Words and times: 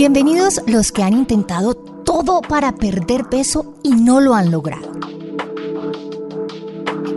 Bienvenidos 0.00 0.62
los 0.66 0.92
que 0.92 1.02
han 1.02 1.12
intentado 1.12 1.74
todo 1.74 2.40
para 2.40 2.74
perder 2.74 3.28
peso 3.28 3.74
y 3.82 3.90
no 3.90 4.22
lo 4.22 4.34
han 4.34 4.50
logrado. 4.50 4.92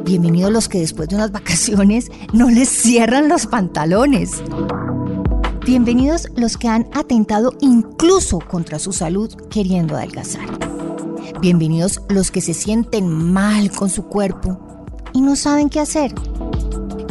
Bienvenidos 0.04 0.52
los 0.52 0.68
que 0.68 0.80
después 0.80 1.08
de 1.08 1.16
unas 1.16 1.32
vacaciones 1.32 2.12
no 2.34 2.50
les 2.50 2.68
cierran 2.68 3.30
los 3.30 3.48
pantalones. 3.48 4.44
Bienvenidos 5.66 6.28
los 6.36 6.58
que 6.58 6.68
han 6.68 6.90
atentado 6.94 7.54
incluso 7.62 8.40
contra 8.40 8.80
su 8.80 8.92
salud 8.92 9.34
queriendo 9.50 9.96
adelgazar. 9.96 10.50
Bienvenidos 11.40 12.02
los 12.10 12.32
que 12.32 12.42
se 12.42 12.54
sienten 12.54 13.08
mal 13.08 13.72
con 13.72 13.90
su 13.90 14.08
cuerpo 14.08 14.60
y 15.14 15.22
no 15.22 15.38
saben 15.38 15.70
qué 15.70 15.80
hacer. 15.80 16.14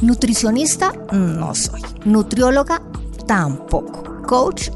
Nutricionista 0.02 0.92
no 1.12 1.54
soy. 1.54 1.80
Nutrióloga 2.04 2.82
tampoco. 3.26 4.02
Coach, 4.26 4.68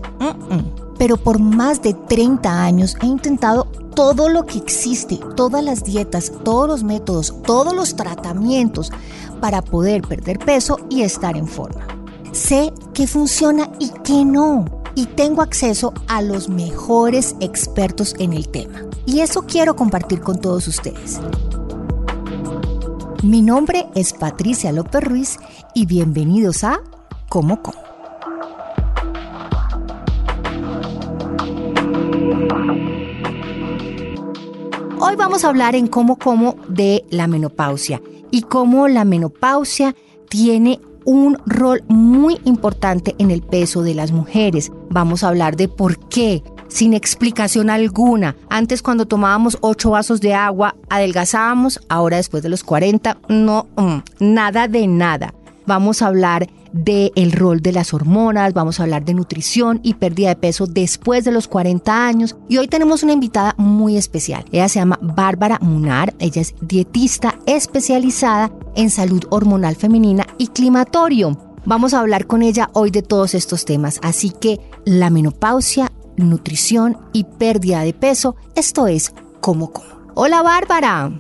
pero 0.98 1.16
por 1.16 1.38
más 1.38 1.82
de 1.82 1.94
30 1.94 2.62
años 2.62 2.96
he 3.02 3.06
intentado 3.06 3.64
todo 3.94 4.28
lo 4.28 4.44
que 4.44 4.58
existe, 4.58 5.18
todas 5.36 5.64
las 5.64 5.82
dietas, 5.82 6.30
todos 6.44 6.68
los 6.68 6.82
métodos, 6.84 7.34
todos 7.44 7.74
los 7.74 7.96
tratamientos 7.96 8.92
para 9.40 9.62
poder 9.62 10.02
perder 10.02 10.38
peso 10.38 10.78
y 10.90 11.02
estar 11.02 11.36
en 11.36 11.48
forma. 11.48 11.86
Sé 12.32 12.72
qué 12.92 13.06
funciona 13.06 13.70
y 13.78 13.90
qué 14.04 14.24
no. 14.24 14.66
Y 14.94 15.06
tengo 15.06 15.42
acceso 15.42 15.92
a 16.08 16.22
los 16.22 16.48
mejores 16.48 17.36
expertos 17.40 18.14
en 18.18 18.32
el 18.32 18.48
tema. 18.48 18.82
Y 19.06 19.20
eso 19.20 19.42
quiero 19.42 19.76
compartir 19.76 20.20
con 20.20 20.40
todos 20.40 20.68
ustedes. 20.68 21.20
Mi 23.22 23.42
nombre 23.42 23.88
es 23.94 24.12
Patricia 24.12 24.72
López 24.72 25.02
Ruiz 25.02 25.38
y 25.74 25.86
bienvenidos 25.86 26.64
a 26.64 26.80
Como 27.28 27.62
Como. 27.62 27.85
Hoy 35.16 35.20
vamos 35.20 35.46
a 35.46 35.48
hablar 35.48 35.74
en 35.74 35.86
cómo 35.86 36.18
de 36.68 37.02
la 37.08 37.26
menopausia 37.26 38.02
y 38.30 38.42
cómo 38.42 38.86
la 38.86 39.06
menopausia 39.06 39.96
tiene 40.28 40.78
un 41.06 41.38
rol 41.46 41.82
muy 41.88 42.38
importante 42.44 43.14
en 43.16 43.30
el 43.30 43.40
peso 43.40 43.82
de 43.82 43.94
las 43.94 44.12
mujeres. 44.12 44.70
Vamos 44.90 45.24
a 45.24 45.28
hablar 45.28 45.56
de 45.56 45.68
por 45.68 45.98
qué, 46.10 46.42
sin 46.68 46.92
explicación 46.92 47.70
alguna. 47.70 48.36
Antes 48.50 48.82
cuando 48.82 49.06
tomábamos 49.06 49.56
8 49.62 49.88
vasos 49.88 50.20
de 50.20 50.34
agua 50.34 50.76
adelgazábamos, 50.90 51.80
ahora 51.88 52.18
después 52.18 52.42
de 52.42 52.50
los 52.50 52.62
40 52.62 53.16
no, 53.30 53.68
mm, 53.74 54.00
nada 54.20 54.68
de 54.68 54.86
nada. 54.86 55.32
Vamos 55.64 56.02
a 56.02 56.08
hablar 56.08 56.46
del 56.76 57.32
rol 57.32 57.60
de 57.60 57.72
las 57.72 57.94
hormonas, 57.94 58.52
vamos 58.52 58.78
a 58.78 58.82
hablar 58.82 59.04
de 59.04 59.14
nutrición 59.14 59.80
y 59.82 59.94
pérdida 59.94 60.28
de 60.28 60.36
peso 60.36 60.66
después 60.66 61.24
de 61.24 61.32
los 61.32 61.48
40 61.48 62.06
años. 62.06 62.36
Y 62.48 62.58
hoy 62.58 62.68
tenemos 62.68 63.02
una 63.02 63.14
invitada 63.14 63.54
muy 63.56 63.96
especial. 63.96 64.44
Ella 64.52 64.68
se 64.68 64.78
llama 64.78 64.98
Bárbara 65.00 65.58
Munar, 65.60 66.14
ella 66.18 66.42
es 66.42 66.54
dietista 66.60 67.38
especializada 67.46 68.52
en 68.74 68.90
salud 68.90 69.24
hormonal 69.30 69.76
femenina 69.76 70.26
y 70.38 70.48
climatorio. 70.48 71.36
Vamos 71.64 71.94
a 71.94 72.00
hablar 72.00 72.26
con 72.26 72.42
ella 72.42 72.70
hoy 72.74 72.90
de 72.90 73.02
todos 73.02 73.34
estos 73.34 73.64
temas, 73.64 73.98
así 74.02 74.30
que 74.30 74.60
la 74.84 75.10
menopausia, 75.10 75.90
nutrición 76.16 76.98
y 77.12 77.24
pérdida 77.24 77.80
de 77.80 77.92
peso, 77.92 78.36
esto 78.54 78.86
es 78.86 79.12
como 79.40 79.72
como. 79.72 79.86
Hola 80.14 80.42
Bárbara. 80.42 81.12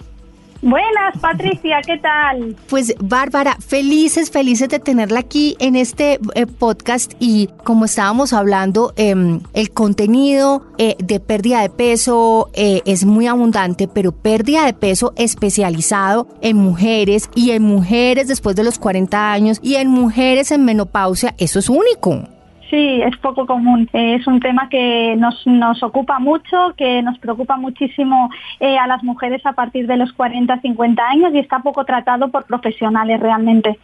Buenas, 0.62 1.18
Patricia, 1.20 1.80
¿qué 1.84 1.98
tal? 1.98 2.56
Pues 2.68 2.94
Bárbara, 2.98 3.56
felices, 3.66 4.30
felices 4.30 4.68
de 4.68 4.78
tenerla 4.78 5.20
aquí 5.20 5.56
en 5.58 5.76
este 5.76 6.18
eh, 6.34 6.46
podcast 6.46 7.12
y 7.18 7.48
como 7.64 7.84
estábamos 7.84 8.32
hablando, 8.32 8.92
em, 8.96 9.40
el 9.52 9.70
contenido 9.70 10.64
eh, 10.78 10.96
de 10.98 11.20
pérdida 11.20 11.60
de 11.60 11.68
peso 11.68 12.50
eh, 12.54 12.80
es 12.86 13.04
muy 13.04 13.26
abundante, 13.26 13.86
pero 13.86 14.12
pérdida 14.12 14.64
de 14.64 14.72
peso 14.72 15.12
especializado 15.16 16.26
en 16.40 16.56
mujeres 16.56 17.28
y 17.34 17.50
en 17.50 17.62
mujeres 17.62 18.28
después 18.28 18.56
de 18.56 18.64
los 18.64 18.78
40 18.78 19.32
años 19.32 19.58
y 19.62 19.74
en 19.74 19.88
mujeres 19.88 20.50
en 20.50 20.64
menopausia, 20.64 21.34
eso 21.38 21.58
es 21.58 21.68
único. 21.68 22.35
Sí, 22.70 23.00
es 23.00 23.16
poco 23.18 23.46
común. 23.46 23.88
es 23.92 24.26
un 24.26 24.40
tema 24.40 24.68
que 24.68 25.14
nos, 25.16 25.46
nos, 25.46 25.82
ocupa 25.82 26.18
mucho, 26.18 26.74
que 26.76 27.00
nos 27.02 27.18
preocupa 27.18 27.56
muchísimo 27.56 28.28
eh, 28.58 28.76
a 28.76 28.86
las 28.86 29.04
mujeres 29.04 29.44
a 29.46 29.52
partir 29.52 29.86
de 29.86 29.96
los 29.96 30.12
40, 30.12 30.60
50 30.60 31.02
años 31.08 31.32
y 31.34 31.38
está 31.38 31.60
poco 31.60 31.84
tratado 31.84 32.28
por 32.28 32.44
profesionales 32.44 33.20
realmente. 33.20 33.78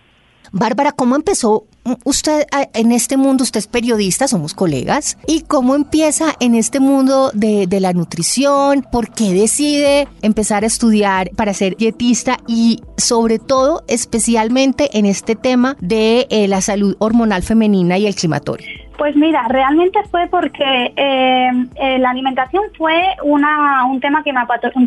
Bárbara, 0.51 0.93
¿cómo 0.93 1.15
empezó 1.15 1.65
usted 2.05 2.47
en 2.75 2.93
este 2.93 3.17
mundo? 3.17 3.45
Usted 3.45 3.59
es 3.59 3.67
periodista, 3.67 4.29
somos 4.29 4.55
colegas. 4.55 5.19
¿Y 5.27 5.43
cómo 5.43 5.75
empieza 5.75 6.27
en 6.41 6.55
este 6.55 6.81
mundo 6.81 7.31
de, 7.35 7.67
la 7.81 7.93
nutrición? 7.93 8.85
¿Por 8.91 9.13
qué 9.13 9.33
decide 9.33 10.07
empezar 10.23 10.63
a 10.63 10.67
estudiar 10.67 11.31
para 11.37 11.55
ser 11.55 11.77
dietista? 11.77 12.37
Y 12.47 12.81
sobre 12.97 13.39
todo, 13.39 13.83
especialmente 13.89 14.97
en 14.99 15.07
este 15.07 15.35
tema 15.35 15.77
de 15.81 16.27
eh, 16.31 16.49
la 16.49 16.61
salud 16.61 16.97
hormonal 16.99 17.43
femenina 17.43 17.99
y 17.99 18.07
el 18.07 18.15
climatorio. 18.15 18.67
Pues 18.99 19.17
mira, 19.17 19.49
realmente 19.49 19.99
fue 20.11 20.29
porque 20.29 20.93
eh, 20.97 21.51
eh, 21.75 21.99
la 21.99 22.11
alimentación 22.11 22.63
fue 22.77 23.03
una, 23.25 23.85
un 23.87 24.01
tema 24.01 24.23
que 24.23 24.33
me, 24.33 24.41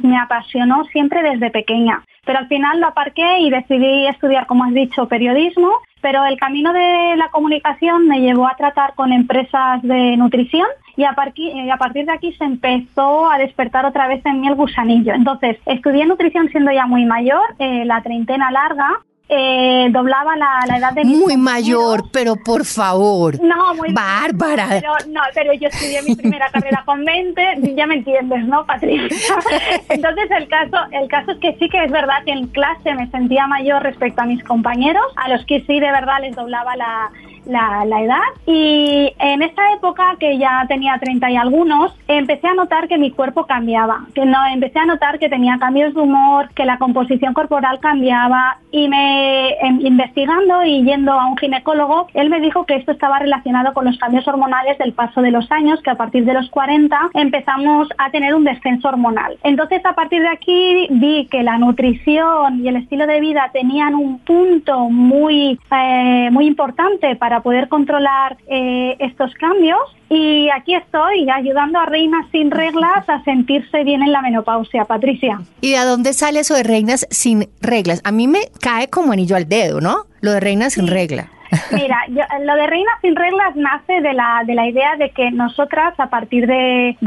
me, 0.04 0.18
apasionó 0.18 0.86
siempre 0.86 1.22
desde 1.22 1.50
pequeña, 1.50 2.02
pero 2.26 2.40
al 2.40 2.48
final 2.48 2.80
lo 2.80 2.88
aparqué 2.88 3.40
y 3.40 3.50
decidí 3.50 4.08
estudiar, 4.08 4.46
como 4.46 4.64
has 4.64 4.74
dicho, 4.74 5.08
periodismo, 5.08 5.70
pero 6.06 6.24
el 6.24 6.38
camino 6.38 6.72
de 6.72 7.16
la 7.18 7.30
comunicación 7.30 8.08
me 8.08 8.22
llevó 8.22 8.46
a 8.46 8.56
tratar 8.56 8.94
con 8.94 9.12
empresas 9.12 9.82
de 9.82 10.16
nutrición 10.18 10.68
y 10.96 11.04
a, 11.04 11.14
partir, 11.14 11.52
a 11.72 11.78
partir 11.78 12.06
de 12.06 12.12
aquí 12.12 12.32
se 12.34 12.44
empezó 12.44 13.28
a 13.28 13.40
despertar 13.40 13.88
otra 13.88 14.08
vez 14.08 14.24
en 14.24 14.40
mí 14.40 14.48
el 14.48 14.54
gusanillo. 14.54 15.14
Entonces, 15.16 15.58
estudié 15.66 16.06
nutrición 16.06 16.48
siendo 16.50 16.72
ya 16.72 16.86
muy 16.86 17.06
mayor, 17.06 17.42
eh, 17.58 17.86
la 17.86 18.04
treintena 18.04 18.52
larga, 18.52 19.00
eh, 19.28 19.88
doblaba 19.92 20.36
la, 20.36 20.78
edad 20.78 20.94
de 20.94 21.04
Muy 21.04 21.36
mayor, 21.36 22.04
pero 22.12 22.36
por 22.36 22.64
favor. 22.66 23.42
No, 23.42 23.74
muy 23.74 23.92
Bárbara. 23.92 24.68
Pero, 24.70 24.94
no, 25.10 25.22
pero 25.34 25.54
yo 25.54 25.68
estudié 25.68 26.02
mi 26.04 26.16
primera 26.16 26.50
carrera 26.50 26.84
con 26.86 27.04
20, 27.04 27.74
ya 27.76 27.88
me 27.88 27.96
entiendes, 27.96 28.46
¿no, 28.46 28.66
Patricia? 28.66 29.08
Entonces 29.90 30.30
el 30.30 30.48
caso, 30.48 30.78
el 30.92 31.08
caso 31.08 31.32
es 31.32 31.40
que 31.40 31.56
sí 31.60 31.70
que 31.70 31.84
es 31.84 31.92
verdad 31.92 32.24
que 32.26 32.32
en 32.32 32.48
clase 32.48 32.94
me 32.94 33.10
sentía 33.10 33.48
mayor 33.48 33.82
respecto 33.82 34.22
a 34.22 34.26
mis 34.26 34.44
compañeros, 34.44 35.06
a 35.16 35.30
los 35.30 35.44
que 35.46 35.62
sí 35.62 35.80
de 35.80 35.92
verdad 35.92 36.22
les 36.22 36.36
doblaba 36.36 36.76
la, 36.76 37.10
la, 37.48 37.84
edad 38.02 38.20
y 38.46 39.14
en 39.20 39.42
esa 39.42 39.74
época 39.74 40.16
que 40.20 40.38
ya 40.38 40.66
tenía 40.68 40.98
30 41.00 41.32
y 41.32 41.36
algunos 41.38 41.96
empecé 42.08 42.48
a 42.48 42.54
notar 42.54 42.88
que 42.88 42.98
mi 42.98 43.12
cuerpo 43.12 43.46
cambiaba, 43.46 44.06
que 44.14 44.26
no 44.26 44.38
empecé 44.52 44.80
a 44.80 44.86
notar 44.86 45.18
que 45.20 45.30
tenía 45.30 45.58
cambios 45.58 45.94
de 45.94 46.02
humor, 46.02 46.50
que 46.54 46.66
la 46.66 46.78
composición 46.78 47.34
corporal 47.34 47.80
cambiaba 47.80 48.58
y 48.72 48.88
me 48.88 49.50
em, 49.62 49.80
investigando 49.86 50.64
y 50.66 50.84
yendo 50.84 51.14
a 51.14 51.28
un 51.28 51.38
ginecólogo, 51.38 52.08
él 52.14 52.30
me 52.30 52.42
dijo 52.42 52.66
que 52.66 52.76
esto 52.76 52.92
estaba 52.92 53.20
relacionado 53.20 53.74
con 53.74 53.86
los 53.86 53.98
cambios 53.98 54.28
hormonales 54.28 54.78
del 54.78 54.94
paso 54.94 55.22
de 55.22 55.32
los 55.32 55.50
años, 55.52 55.82
que 55.82 55.92
a 55.92 55.96
partir 55.96 56.26
de 56.26 56.34
los 56.34 56.50
40 56.50 57.12
empezamos 57.14 57.88
a 57.98 58.10
tener 58.12 58.36
un 58.36 58.44
descenso 58.44 58.90
hormonal. 58.90 59.38
Entonces 59.44 59.86
a 59.86 59.94
partir 59.94 60.22
de 60.22 60.30
aquí 60.30 60.88
vi 60.90 61.28
que 61.28 61.44
la 61.44 61.58
nutrición 61.58 62.64
y 62.64 62.68
el 62.68 62.76
estilo 62.76 63.08
de 63.08 63.20
vida 63.20 63.50
tenían 63.54 63.96
un 63.96 64.20
punto 64.20 64.90
muy, 64.90 65.60
eh, 65.72 66.30
muy 66.32 66.46
importante 66.48 67.16
para 67.16 67.35
poder 67.42 67.68
controlar 67.68 68.38
eh, 68.48 68.96
estos 69.00 69.34
cambios 69.36 69.80
y 70.10 70.50
aquí 70.50 70.76
estoy 70.76 71.30
ayudando 71.30 71.80
a 71.80 71.86
reinas 71.86 72.26
sin 72.32 72.52
reglas 72.52 73.08
a 73.10 73.24
sentirse 73.24 73.84
bien 73.84 74.04
en 74.04 74.12
la 74.12 74.22
menopausia, 74.22 74.86
Patricia. 74.86 75.42
¿Y 75.62 75.72
de 75.72 75.84
dónde 75.84 76.14
sale 76.14 76.42
eso 76.42 76.54
de 76.54 76.64
reinas 76.64 77.08
sin 77.10 77.50
reglas? 77.62 78.02
A 78.04 78.12
mí 78.12 78.28
me 78.28 78.50
cae 78.62 78.90
como 78.90 79.14
anillo 79.14 79.36
al 79.36 79.50
dedo, 79.50 79.82
¿no? 79.82 80.06
Lo 80.22 80.32
de 80.32 80.40
reinas 80.40 80.74
sin 80.74 80.88
regla. 80.88 81.30
Mira, 81.72 81.98
lo 82.10 82.56
de 82.56 82.68
Reinas 82.68 82.96
sin 83.02 83.16
reglas 83.16 83.56
nace 83.56 84.02
de 84.02 84.14
la, 84.14 84.44
de 84.46 84.56
la 84.56 84.68
idea 84.68 84.96
de 84.98 85.10
que 85.12 85.32
nosotras, 85.32 85.94
a 85.98 86.08
partir 86.08 86.48
de, 86.48 86.98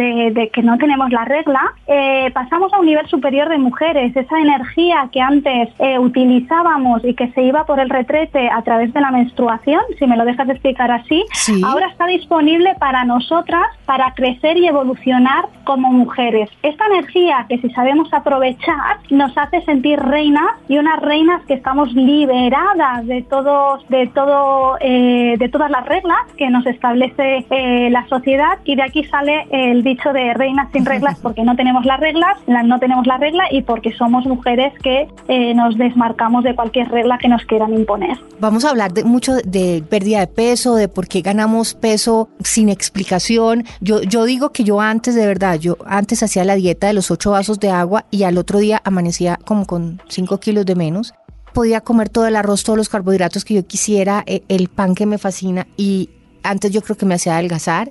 que 0.53 0.63
no 0.63 0.79
tenemos 0.79 1.11
la 1.11 1.25
regla, 1.25 1.61
eh, 1.87 2.31
pasamos 2.33 2.73
a 2.73 2.81
un 2.81 2.87
nivel 2.87 3.07
superior 3.09 3.49
de 3.49 3.59
mujeres. 3.59 4.15
Esa 4.17 4.39
energía 4.39 5.09
que 5.13 5.21
antes 5.21 5.69
eh, 5.79 5.99
utilizábamos 5.99 7.05
y 7.05 7.15
que 7.15 7.29
se 7.33 7.43
iba 7.43 7.65
por 7.65 7.81
el 7.81 7.91
retrete 7.91 8.49
a 8.49 8.63
través 8.63 8.93
de 8.93 9.01
la 9.01 9.11
menstruación, 9.11 9.81
si 9.99 10.07
me 10.07 10.17
lo 10.17 10.25
dejas 10.25 10.49
explicar 10.49 10.91
así, 10.91 11.25
ahora 11.65 11.89
está 11.89 12.07
disponible 12.07 12.75
para 12.79 13.05
nosotras 13.05 13.67
para 13.87 14.13
crecer 14.15 14.57
y 14.57 14.67
evolucionar 14.67 15.47
como 15.65 15.93
mujeres. 15.93 16.51
Esta 16.63 16.87
energía 16.87 17.47
que 17.49 17.59
si 17.59 17.71
sabemos 17.71 18.13
aprovechar 18.13 18.99
nos 19.11 19.37
hace 19.37 19.63
sentir 19.63 19.99
reinas 19.99 20.51
y 20.69 20.79
unas 20.79 21.01
reinas 21.01 21.43
que 21.47 21.55
estamos 21.55 21.93
liberadas 21.93 23.07
de 23.07 23.23
todos, 23.23 23.87
de 23.89 24.07
todos 24.09 24.38
todo, 24.39 24.77
eh, 24.81 25.37
de 25.39 25.49
todas 25.49 25.71
las 25.71 25.85
reglas 25.87 26.19
que 26.37 26.51
nos 26.51 26.67
establece 26.67 27.45
eh, 27.51 27.91
la 27.91 28.07
sociedad 28.09 28.59
y 28.65 28.77
de 28.77 28.83
aquí 28.83 29.05
sale 29.05 29.47
el 29.51 29.83
dicho 29.83 30.13
de 30.13 30.35
reinas 30.35 30.71
sin 30.73 30.85
reglas 30.85 31.19
porque 31.23 31.43
no 31.43 31.57
tenemos 31.57 31.85
las 31.85 32.01
reglas, 32.01 32.37
no 32.47 32.79
tenemos 32.79 33.07
la 33.07 33.19
regla 33.19 33.45
y 33.51 33.63
porque 33.63 33.93
somos 33.93 34.27
mujeres 34.27 34.73
que 34.83 35.09
eh, 35.29 35.55
nos 35.55 35.77
desmarcamos 35.77 36.45
de 36.45 36.55
cualquier 36.55 36.89
regla 36.89 37.19
que 37.19 37.29
nos 37.29 37.45
quieran 37.45 37.75
imponer. 37.75 38.17
Vamos 38.41 38.65
a 38.65 38.71
hablar 38.71 38.93
de 38.93 39.05
mucho 39.05 39.37
de 39.37 39.83
pérdida 39.89 40.21
de 40.21 40.27
peso, 40.27 40.77
de 40.77 40.89
por 40.89 41.09
qué 41.09 41.21
ganamos 41.21 41.75
peso 41.75 42.29
sin 42.41 42.69
explicación. 42.69 43.65
Yo, 43.81 44.03
yo 44.03 44.25
digo 44.25 44.51
que 44.51 44.65
yo 44.65 44.81
antes, 44.81 45.15
de 45.15 45.27
verdad, 45.27 45.59
yo 45.59 45.77
antes 45.87 46.23
hacía 46.23 46.45
la 46.45 46.55
dieta 46.55 46.87
de 46.87 46.93
los 46.93 47.11
ocho 47.11 47.33
vasos 47.33 47.59
de 47.61 47.71
agua 47.71 48.05
y 48.11 48.23
al 48.23 48.39
otro 48.39 48.59
día 48.59 48.81
amanecía 48.85 49.39
como 49.45 49.67
con 49.67 50.01
cinco 50.09 50.39
kilos 50.39 50.67
de 50.67 50.75
menos 50.75 51.15
podía 51.53 51.81
comer 51.81 52.09
todo 52.09 52.27
el 52.27 52.37
arroz, 52.37 52.65
todos 52.65 52.77
los 52.77 52.89
carbohidratos 52.89 53.45
que 53.45 53.55
yo 53.55 53.67
quisiera, 53.67 54.23
e, 54.27 54.43
el 54.49 54.69
pan 54.69 54.95
que 54.95 55.07
me 55.07 55.19
fascina 55.19 55.67
y 55.77 56.11
antes 56.43 56.71
yo 56.71 56.83
creo 56.83 56.97
que 56.97 57.07
me 57.07 57.15
hacía 57.15 57.35
adelgazar 57.35 57.91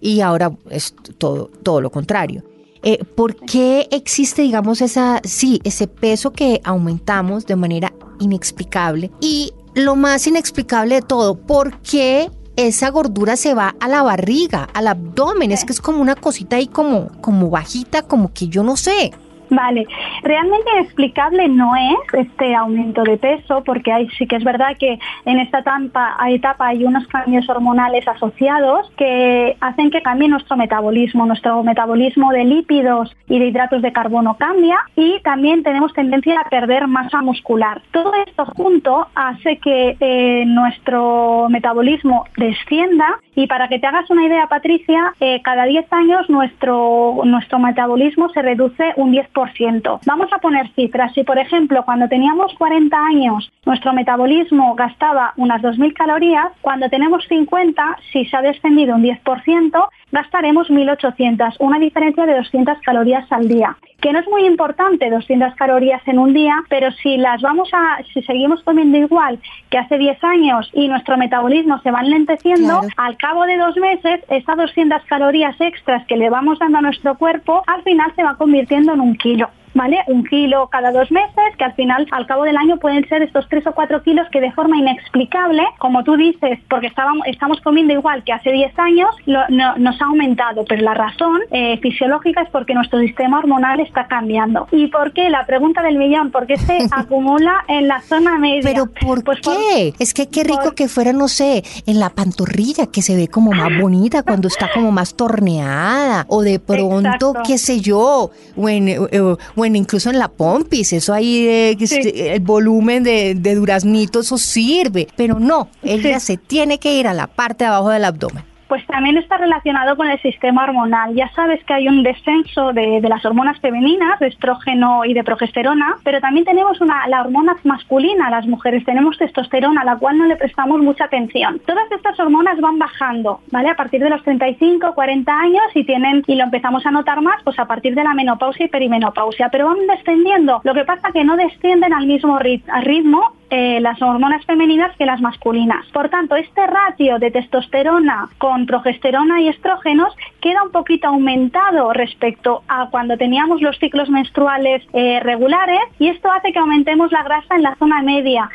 y 0.00 0.20
ahora 0.20 0.52
es 0.70 0.94
todo, 1.18 1.50
todo 1.62 1.80
lo 1.80 1.90
contrario. 1.90 2.44
Eh, 2.82 3.04
¿Por 3.04 3.34
qué 3.34 3.88
existe, 3.90 4.42
digamos, 4.42 4.80
esa, 4.80 5.20
sí, 5.24 5.60
ese 5.64 5.88
peso 5.88 6.32
que 6.32 6.60
aumentamos 6.62 7.46
de 7.46 7.56
manera 7.56 7.92
inexplicable? 8.20 9.10
Y 9.20 9.52
lo 9.74 9.96
más 9.96 10.26
inexplicable 10.26 10.96
de 10.96 11.02
todo, 11.02 11.36
¿por 11.36 11.80
qué 11.80 12.30
esa 12.54 12.90
gordura 12.90 13.36
se 13.36 13.54
va 13.54 13.74
a 13.80 13.88
la 13.88 14.02
barriga, 14.02 14.68
al 14.72 14.86
abdomen? 14.86 15.50
Es 15.50 15.64
que 15.64 15.72
es 15.72 15.80
como 15.80 16.00
una 16.00 16.14
cosita 16.14 16.56
ahí 16.56 16.68
como, 16.68 17.10
como 17.20 17.50
bajita, 17.50 18.02
como 18.02 18.32
que 18.32 18.48
yo 18.48 18.62
no 18.62 18.76
sé. 18.76 19.12
Vale, 19.50 19.86
realmente 20.22 20.70
inexplicable 20.76 21.48
no 21.48 21.72
es 21.76 22.14
este 22.14 22.54
aumento 22.54 23.02
de 23.04 23.16
peso 23.16 23.62
porque 23.64 23.92
sí 24.18 24.26
que 24.26 24.36
es 24.36 24.44
verdad 24.44 24.76
que 24.78 24.98
en 25.24 25.38
esta 25.38 25.60
etapa, 25.60 26.16
etapa 26.28 26.68
hay 26.68 26.84
unos 26.84 27.06
cambios 27.08 27.48
hormonales 27.48 28.06
asociados 28.08 28.90
que 28.96 29.56
hacen 29.60 29.90
que 29.90 30.02
cambie 30.02 30.28
nuestro 30.28 30.56
metabolismo. 30.56 31.26
Nuestro 31.26 31.62
metabolismo 31.62 32.32
de 32.32 32.44
lípidos 32.44 33.14
y 33.28 33.38
de 33.38 33.46
hidratos 33.46 33.82
de 33.82 33.92
carbono 33.92 34.36
cambia 34.36 34.78
y 34.96 35.20
también 35.20 35.62
tenemos 35.62 35.92
tendencia 35.92 36.40
a 36.40 36.48
perder 36.48 36.86
masa 36.88 37.22
muscular. 37.22 37.82
Todo 37.92 38.12
esto 38.26 38.46
junto 38.56 39.06
hace 39.14 39.58
que 39.58 39.96
eh, 40.00 40.44
nuestro 40.46 41.48
metabolismo 41.48 42.24
descienda 42.36 43.20
y 43.36 43.46
para 43.46 43.68
que 43.68 43.78
te 43.78 43.86
hagas 43.86 44.10
una 44.10 44.24
idea, 44.24 44.46
Patricia, 44.46 45.12
eh, 45.20 45.42
cada 45.42 45.66
10 45.66 45.92
años 45.92 46.28
nuestro, 46.30 47.20
nuestro 47.24 47.58
metabolismo 47.58 48.30
se 48.30 48.40
reduce 48.40 48.94
un 48.96 49.12
10%. 49.12 50.00
Vamos 50.06 50.32
a 50.32 50.38
poner 50.38 50.68
cifras. 50.72 51.12
Si, 51.12 51.22
por 51.22 51.38
ejemplo, 51.38 51.84
cuando 51.84 52.08
teníamos 52.08 52.54
40 52.54 52.96
años, 52.96 53.52
nuestro 53.66 53.92
metabolismo 53.92 54.74
gastaba 54.74 55.34
unas 55.36 55.60
2.000 55.60 55.92
calorías, 55.92 56.46
cuando 56.62 56.88
tenemos 56.88 57.26
50, 57.28 57.98
si 58.10 58.24
se 58.24 58.36
ha 58.36 58.40
descendido 58.40 58.96
un 58.96 59.02
10%, 59.02 59.88
gastaremos 60.12 60.70
1.800, 60.70 61.56
una 61.58 61.78
diferencia 61.78 62.24
de 62.24 62.36
200 62.36 62.78
calorías 62.80 63.30
al 63.30 63.48
día. 63.48 63.76
Que 64.00 64.12
no 64.12 64.20
es 64.20 64.28
muy 64.28 64.46
importante 64.46 65.10
200 65.10 65.54
calorías 65.56 66.00
en 66.06 66.18
un 66.18 66.32
día, 66.32 66.62
pero 66.68 66.90
si 66.92 67.16
las 67.16 67.42
vamos 67.42 67.68
a, 67.72 67.98
si 68.12 68.22
seguimos 68.22 68.62
comiendo 68.62 68.96
igual 68.98 69.38
que 69.70 69.78
hace 69.78 69.98
10 69.98 70.22
años 70.24 70.70
y 70.72 70.88
nuestro 70.88 71.16
metabolismo 71.16 71.80
se 71.82 71.90
va 71.90 72.00
enlenteciendo, 72.00 72.80
al 72.96 73.16
cabo 73.26 73.44
de 73.44 73.58
dos 73.58 73.76
meses, 73.76 74.20
esas 74.28 74.56
200 74.56 75.02
calorías 75.06 75.60
extras 75.60 76.06
que 76.06 76.16
le 76.16 76.30
vamos 76.30 76.60
dando 76.60 76.78
a 76.78 76.82
nuestro 76.82 77.18
cuerpo, 77.18 77.64
al 77.66 77.82
final 77.82 78.12
se 78.14 78.22
va 78.22 78.36
convirtiendo 78.36 78.92
en 78.92 79.00
un 79.00 79.16
kilo. 79.16 79.50
¿Vale? 79.76 79.98
Un 80.08 80.24
kilo 80.24 80.68
cada 80.68 80.90
dos 80.90 81.10
meses, 81.12 81.56
que 81.56 81.64
al 81.64 81.74
final, 81.74 82.06
al 82.10 82.26
cabo 82.26 82.44
del 82.44 82.56
año, 82.56 82.78
pueden 82.78 83.06
ser 83.08 83.22
estos 83.22 83.46
tres 83.48 83.66
o 83.66 83.72
cuatro 83.72 84.02
kilos 84.02 84.26
que 84.32 84.40
de 84.40 84.50
forma 84.52 84.76
inexplicable, 84.78 85.62
como 85.78 86.02
tú 86.02 86.16
dices, 86.16 86.58
porque 86.68 86.86
estábamos, 86.86 87.26
estamos 87.26 87.60
comiendo 87.60 87.92
igual 87.92 88.24
que 88.24 88.32
hace 88.32 88.50
10 88.50 88.78
años, 88.78 89.10
nos 89.26 90.00
ha 90.00 90.04
aumentado. 90.06 90.64
Pero 90.68 90.82
la 90.82 90.94
razón 90.94 91.40
eh, 91.50 91.78
fisiológica 91.78 92.42
es 92.42 92.50
porque 92.50 92.74
nuestro 92.74 92.98
sistema 93.00 93.38
hormonal 93.38 93.80
está 93.80 94.06
cambiando. 94.06 94.66
¿Y 94.72 94.86
por 94.88 95.12
qué? 95.12 95.28
La 95.28 95.44
pregunta 95.46 95.82
del 95.82 95.96
millón, 95.96 96.30
¿por 96.30 96.46
qué 96.46 96.56
se 96.56 96.78
acumula 96.90 97.64
en 97.68 97.88
la 97.88 98.00
zona 98.00 98.38
media? 98.38 98.62
¿Pero 98.64 98.86
por 98.86 99.22
pues 99.22 99.40
qué? 99.40 99.92
es 99.98 100.14
que 100.14 100.28
qué 100.28 100.44
rico 100.44 100.72
que 100.74 100.88
fuera, 100.88 101.12
no 101.12 101.28
sé, 101.28 101.62
en 101.86 102.00
la 102.00 102.10
pantorrilla, 102.10 102.86
que 102.86 103.02
se 103.02 103.14
ve 103.14 103.28
como 103.28 103.52
más 103.52 103.70
bonita 103.80 104.22
cuando 104.22 104.48
está 104.48 104.70
como 104.72 104.90
más 104.90 105.14
torneada, 105.14 106.24
o 106.28 106.42
de 106.42 106.58
pronto, 106.58 107.34
qué 107.46 107.58
sé 107.58 107.80
yo, 107.80 108.30
o 108.56 108.68
en, 108.68 109.65
incluso 109.74 110.10
en 110.10 110.18
la 110.18 110.28
pompis, 110.28 110.92
eso 110.92 111.12
ahí, 111.12 111.46
el 111.48 112.40
volumen 112.40 113.02
de, 113.02 113.34
de 113.34 113.54
duraznito, 113.54 114.20
eso 114.20 114.38
sirve, 114.38 115.08
pero 115.16 115.40
no, 115.40 115.68
ella 115.82 116.20
se 116.20 116.36
tiene 116.36 116.78
que 116.78 116.98
ir 116.98 117.06
a 117.06 117.14
la 117.14 117.26
parte 117.26 117.64
de 117.64 117.68
abajo 117.68 117.90
del 117.90 118.04
abdomen 118.04 118.44
pues 118.68 118.84
también 118.86 119.16
está 119.16 119.36
relacionado 119.36 119.96
con 119.96 120.08
el 120.08 120.20
sistema 120.20 120.64
hormonal. 120.64 121.14
Ya 121.14 121.28
sabes 121.30 121.62
que 121.64 121.74
hay 121.74 121.88
un 121.88 122.02
descenso 122.02 122.72
de, 122.72 123.00
las 123.06 123.24
hormonas 123.24 123.60
femeninas, 123.60 124.18
de 124.18 124.28
estrógeno 124.28 125.04
y 125.04 125.14
de 125.14 125.24
progesterona, 125.24 125.96
pero 126.02 126.20
también 126.20 126.44
tenemos 126.44 126.80
una, 126.80 127.06
la 127.08 127.20
hormona 127.20 127.56
masculina, 127.64 128.30
las 128.30 128.46
mujeres 128.46 128.84
tenemos 128.84 129.16
testosterona, 129.18 129.82
a 129.82 129.84
la 129.84 129.96
cual 129.96 130.18
no 130.18 130.26
le 130.26 130.36
prestamos 130.36 130.80
mucha 130.80 131.04
atención. 131.04 131.60
Todas 131.66 131.90
estas 131.90 132.18
hormonas 132.18 132.60
van 132.60 132.78
bajando, 132.78 133.40
¿vale? 133.50 133.70
A 133.70 133.76
partir 133.76 134.02
de 134.02 134.10
los 134.10 134.22
35, 134.22 134.94
40 134.94 135.32
años 135.32 135.64
y 135.74 135.84
tienen 135.84 136.22
y 136.26 136.34
lo 136.34 136.44
empezamos 136.44 136.84
a 136.86 136.90
notar 136.90 137.20
más 137.20 137.42
pues 137.44 137.58
a 137.58 137.66
partir 137.66 137.94
de 137.94 138.04
la 138.04 138.14
menopausia 138.14 138.66
y 138.66 138.68
perimenopausia, 138.68 139.48
pero 139.50 139.66
van 139.66 139.86
descendiendo. 139.86 140.60
Lo 140.64 140.74
que 140.74 140.84
pasa 140.84 141.12
que 141.12 141.24
no 141.24 141.36
descienden 141.36 141.92
al 141.92 142.06
mismo 142.06 142.38
ritmo 142.38 143.32
eh, 143.50 143.80
las 143.80 144.00
hormonas 144.02 144.44
femeninas 144.44 144.96
que 144.96 145.06
las 145.06 145.20
masculinas. 145.20 145.86
Por 145.92 146.08
tanto, 146.08 146.36
este 146.36 146.66
ratio 146.66 147.18
de 147.18 147.30
testosterona 147.30 148.28
con 148.38 148.66
progesterona 148.66 149.40
y 149.40 149.48
estrógenos 149.48 150.14
queda 150.40 150.62
un 150.62 150.70
poquito 150.70 151.08
aumentado 151.08 151.92
respecto 151.92 152.62
a 152.68 152.88
cuando 152.90 153.16
teníamos 153.16 153.60
los 153.60 153.78
ciclos 153.78 154.10
menstruales 154.10 154.82
eh, 154.92 155.20
regulares 155.20 155.80
y 155.98 156.08
esto 156.08 156.30
hace 156.30 156.52
que 156.52 156.58
aumentemos 156.58 157.12
la 157.12 157.22
grasa 157.22 157.54
en 157.54 157.62
la 157.62 157.76
zona 157.76 158.02
media. 158.02 158.50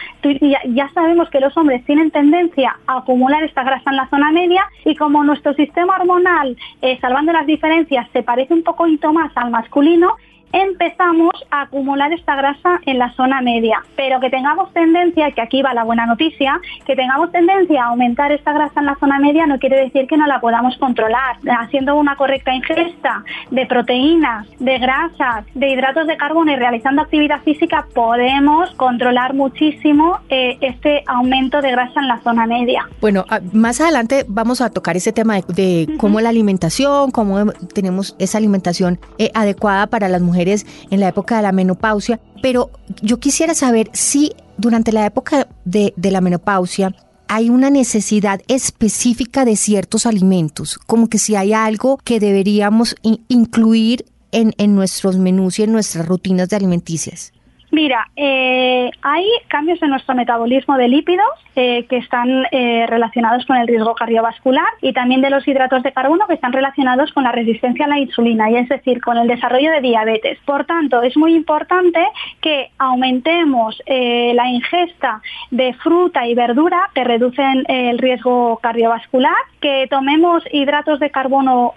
Ya, 0.69 0.89
sabemos 0.93 1.29
que 1.29 1.39
los 1.39 1.55
hombres 1.57 1.85
tienen 1.85 2.11
tendencia 2.11 2.75
a 2.87 2.97
acumular 2.97 3.43
esta 3.43 3.63
grasa 3.63 3.91
en 3.91 3.97
la 3.97 4.09
zona 4.09 4.31
media 4.31 4.63
y 4.85 4.95
como 4.95 5.23
nuestro 5.23 5.53
sistema 5.53 5.95
hormonal, 5.97 6.57
eh, 6.81 6.97
salvando 6.99 7.31
las 7.31 7.45
diferencias, 7.45 8.07
se 8.11 8.23
parece 8.23 8.53
un 8.53 8.63
poquito 8.63 9.13
más 9.13 9.31
al 9.35 9.51
masculino, 9.51 10.15
empezamos 10.53 11.33
a 11.49 11.63
acumular 11.63 12.11
esta 12.13 12.35
grasa 12.35 12.79
en 12.85 12.97
la 12.97 13.11
zona 13.13 13.41
media, 13.41 13.83
pero 13.95 14.19
que 14.19 14.29
tengamos 14.29 14.71
tendencia, 14.73 15.31
que 15.31 15.41
aquí 15.41 15.61
va 15.61 15.73
la 15.73 15.83
buena 15.83 16.05
noticia, 16.05 16.59
que 16.85 16.95
tengamos 16.95 17.31
tendencia 17.31 17.83
a 17.83 17.87
aumentar 17.87 18.31
esta 18.31 18.53
grasa 18.53 18.79
en 18.79 18.85
la 18.87 18.95
zona 18.95 19.19
media 19.19 19.45
no 19.45 19.59
quiere 19.59 19.79
decir 19.79 20.07
que 20.07 20.17
no 20.17 20.27
la 20.27 20.39
podamos 20.39 20.77
controlar. 20.77 21.37
Haciendo 21.59 21.95
una 21.95 22.15
correcta 22.15 22.53
ingesta 22.53 23.23
de 23.49 23.65
proteínas, 23.65 24.47
de 24.59 24.77
grasas, 24.79 25.45
de 25.53 25.69
hidratos 25.69 26.07
de 26.07 26.17
carbono 26.17 26.51
y 26.51 26.55
realizando 26.55 27.01
actividad 27.01 27.41
física 27.41 27.85
podemos 27.93 28.71
controlar 28.75 29.33
muchísimo 29.33 30.19
eh, 30.29 30.57
este 30.61 31.03
aumento 31.07 31.61
de 31.61 31.71
grasa 31.71 32.01
en 32.01 32.07
la 32.07 32.21
zona 32.21 32.45
media. 32.45 32.87
Bueno, 32.99 33.25
ah, 33.29 33.39
más 33.53 33.81
adelante 33.81 34.25
vamos 34.27 34.61
a 34.61 34.69
tocar 34.69 34.97
ese 34.97 35.13
tema 35.13 35.35
de, 35.41 35.87
cómo 35.97 36.19
la 36.21 36.29
alimentación, 36.29 37.11
cómo 37.11 37.51
tenemos 37.73 38.15
esa 38.19 38.37
alimentación 38.37 38.99
eh, 39.17 39.31
adecuada 39.33 39.87
para 39.87 40.07
las 40.07 40.21
mujeres 40.21 40.40
en 40.47 40.99
la 40.99 41.09
época 41.09 41.37
de 41.37 41.43
la 41.43 41.51
menopausia, 41.51 42.19
pero 42.41 42.71
yo 43.01 43.19
quisiera 43.19 43.53
saber 43.53 43.89
si 43.93 44.33
durante 44.57 44.91
la 44.91 45.05
época 45.05 45.47
de, 45.65 45.93
la 45.97 46.21
menopausia 46.21 46.95
hay 47.27 47.49
una 47.49 47.69
necesidad 47.69 48.41
específica 48.47 49.45
de 49.45 49.55
ciertos 49.55 50.05
alimentos, 50.05 50.77
como 50.77 51.07
que 51.07 51.17
si 51.17 51.35
hay 51.35 51.53
algo 51.53 51.97
que 52.03 52.19
deberíamos 52.19 52.95
incluir 53.29 54.05
en, 54.31 54.53
en 54.57 54.75
nuestros 54.75 55.17
menús 55.17 55.59
y 55.59 55.63
en 55.63 55.71
nuestras 55.71 56.05
rutinas 56.07 56.49
de 56.49 56.57
alimenticias. 56.57 57.31
Mira, 57.71 58.09
eh, 58.17 58.91
hay 59.01 59.25
cambios 59.47 59.81
en 59.81 59.91
nuestro 59.91 60.13
metabolismo 60.13 60.75
de 60.75 60.89
lípidos 60.89 61.25
eh, 61.55 61.85
que 61.89 61.97
están 61.97 62.45
eh, 62.51 62.85
relacionados 62.85 63.45
con 63.45 63.55
el 63.55 63.65
riesgo 63.65 63.95
cardiovascular 63.95 64.67
y 64.81 64.91
también 64.91 65.21
de 65.21 65.29
los 65.29 65.47
hidratos 65.47 65.81
de 65.81 65.93
carbono 65.93 66.27
que 66.27 66.33
están 66.33 66.51
relacionados 66.51 67.13
con 67.13 67.23
la 67.23 67.31
resistencia 67.31 67.85
a 67.85 67.87
la 67.87 67.97
insulina, 67.97 68.51
y 68.51 68.57
es 68.57 68.67
decir, 68.67 68.99
con 68.99 69.17
el 69.17 69.29
desarrollo 69.29 69.71
de 69.71 69.79
diabetes. 69.79 70.37
Por 70.45 70.65
tanto, 70.65 71.01
es 71.01 71.15
muy 71.15 71.33
importante 71.33 72.05
que 72.41 72.71
aumentemos 72.77 73.81
la 73.87 74.47
ingesta 74.49 75.21
de 75.49 75.73
fruta 75.75 76.27
y 76.27 76.35
verdura 76.35 76.89
que 76.93 77.03
reducen 77.03 77.63
el 77.67 77.97
riesgo 77.99 78.59
cardiovascular, 78.61 79.35
que 79.59 79.87
tomemos 79.89 80.43
hidratos 80.51 80.99
de 80.99 81.09
carbono 81.09 81.73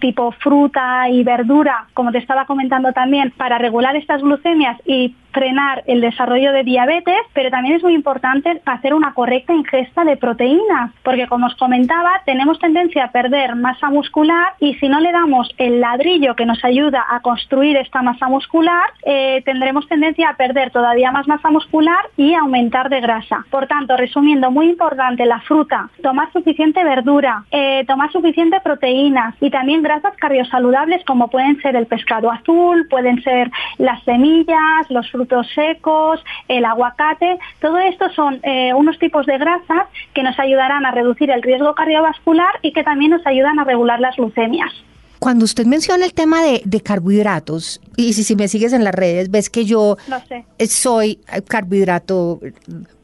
tipo 0.00 0.32
fruta 0.32 1.08
y 1.08 1.24
verdura, 1.24 1.86
como 1.94 2.12
te 2.12 2.18
estaba 2.18 2.46
comentando 2.46 2.92
también, 2.92 3.32
para 3.36 3.58
regular 3.58 3.96
estas 3.96 4.22
glucemias 4.22 4.80
frenar 5.32 5.82
el 5.86 6.00
desarrollo 6.00 6.52
de 6.52 6.62
diabetes, 6.62 7.20
pero 7.32 7.50
también 7.50 7.76
es 7.76 7.82
muy 7.82 7.94
importante 7.94 8.60
hacer 8.66 8.94
una 8.94 9.14
correcta 9.14 9.54
ingesta 9.54 10.04
de 10.04 10.16
proteínas, 10.16 10.92
porque 11.02 11.26
como 11.26 11.46
os 11.46 11.54
comentaba, 11.56 12.20
tenemos 12.26 12.58
tendencia 12.58 13.04
a 13.04 13.12
perder 13.12 13.56
masa 13.56 13.90
muscular 13.90 14.52
y 14.60 14.74
si 14.74 14.88
no 14.88 15.00
le 15.00 15.10
damos 15.10 15.52
el 15.58 15.80
ladrillo 15.80 16.36
que 16.36 16.46
nos 16.46 16.62
ayuda 16.64 17.04
a 17.08 17.20
construir 17.20 17.76
esta 17.76 18.02
masa 18.02 18.28
muscular, 18.28 18.84
eh, 19.04 19.42
tendremos 19.44 19.88
tendencia 19.88 20.28
a 20.28 20.36
perder 20.36 20.70
todavía 20.70 21.10
más 21.10 21.26
masa 21.26 21.50
muscular 21.50 22.04
y 22.16 22.34
aumentar 22.34 22.88
de 22.90 23.00
grasa. 23.00 23.44
Por 23.50 23.66
tanto, 23.66 23.96
resumiendo, 23.96 24.50
muy 24.50 24.68
importante 24.68 25.24
la 25.26 25.40
fruta, 25.40 25.88
tomar 26.02 26.30
suficiente 26.32 26.84
verdura, 26.84 27.44
eh, 27.50 27.84
tomar 27.86 28.12
suficiente 28.12 28.60
proteínas 28.60 29.34
y 29.40 29.50
también 29.50 29.82
grasas 29.82 30.14
cardiosaludables 30.16 31.04
como 31.04 31.28
pueden 31.28 31.60
ser 31.62 31.76
el 31.76 31.86
pescado 31.86 32.30
azul, 32.30 32.86
pueden 32.90 33.22
ser 33.22 33.50
las 33.78 34.02
semillas, 34.04 34.81
los 34.90 35.10
frutos 35.10 35.46
secos, 35.54 36.22
el 36.48 36.64
aguacate, 36.64 37.38
todo 37.60 37.78
esto 37.78 38.10
son 38.14 38.40
eh, 38.42 38.72
unos 38.74 38.98
tipos 38.98 39.26
de 39.26 39.38
grasas 39.38 39.88
que 40.14 40.22
nos 40.22 40.38
ayudarán 40.38 40.84
a 40.86 40.90
reducir 40.90 41.30
el 41.30 41.42
riesgo 41.42 41.74
cardiovascular 41.74 42.54
y 42.62 42.72
que 42.72 42.84
también 42.84 43.12
nos 43.12 43.26
ayudan 43.26 43.58
a 43.58 43.64
regular 43.64 44.00
las 44.00 44.16
glucemias. 44.16 44.72
Cuando 45.18 45.44
usted 45.44 45.66
menciona 45.66 46.04
el 46.04 46.14
tema 46.14 46.42
de, 46.42 46.80
carbohidratos, 46.80 47.80
y 47.96 48.12
si, 48.12 48.24
si, 48.24 48.34
me 48.34 48.48
sigues 48.48 48.72
en 48.72 48.82
las 48.82 48.94
redes, 48.94 49.30
ves 49.30 49.50
que 49.50 49.64
yo 49.64 49.96
soy 50.68 51.20
carbohidrato, 51.46 52.40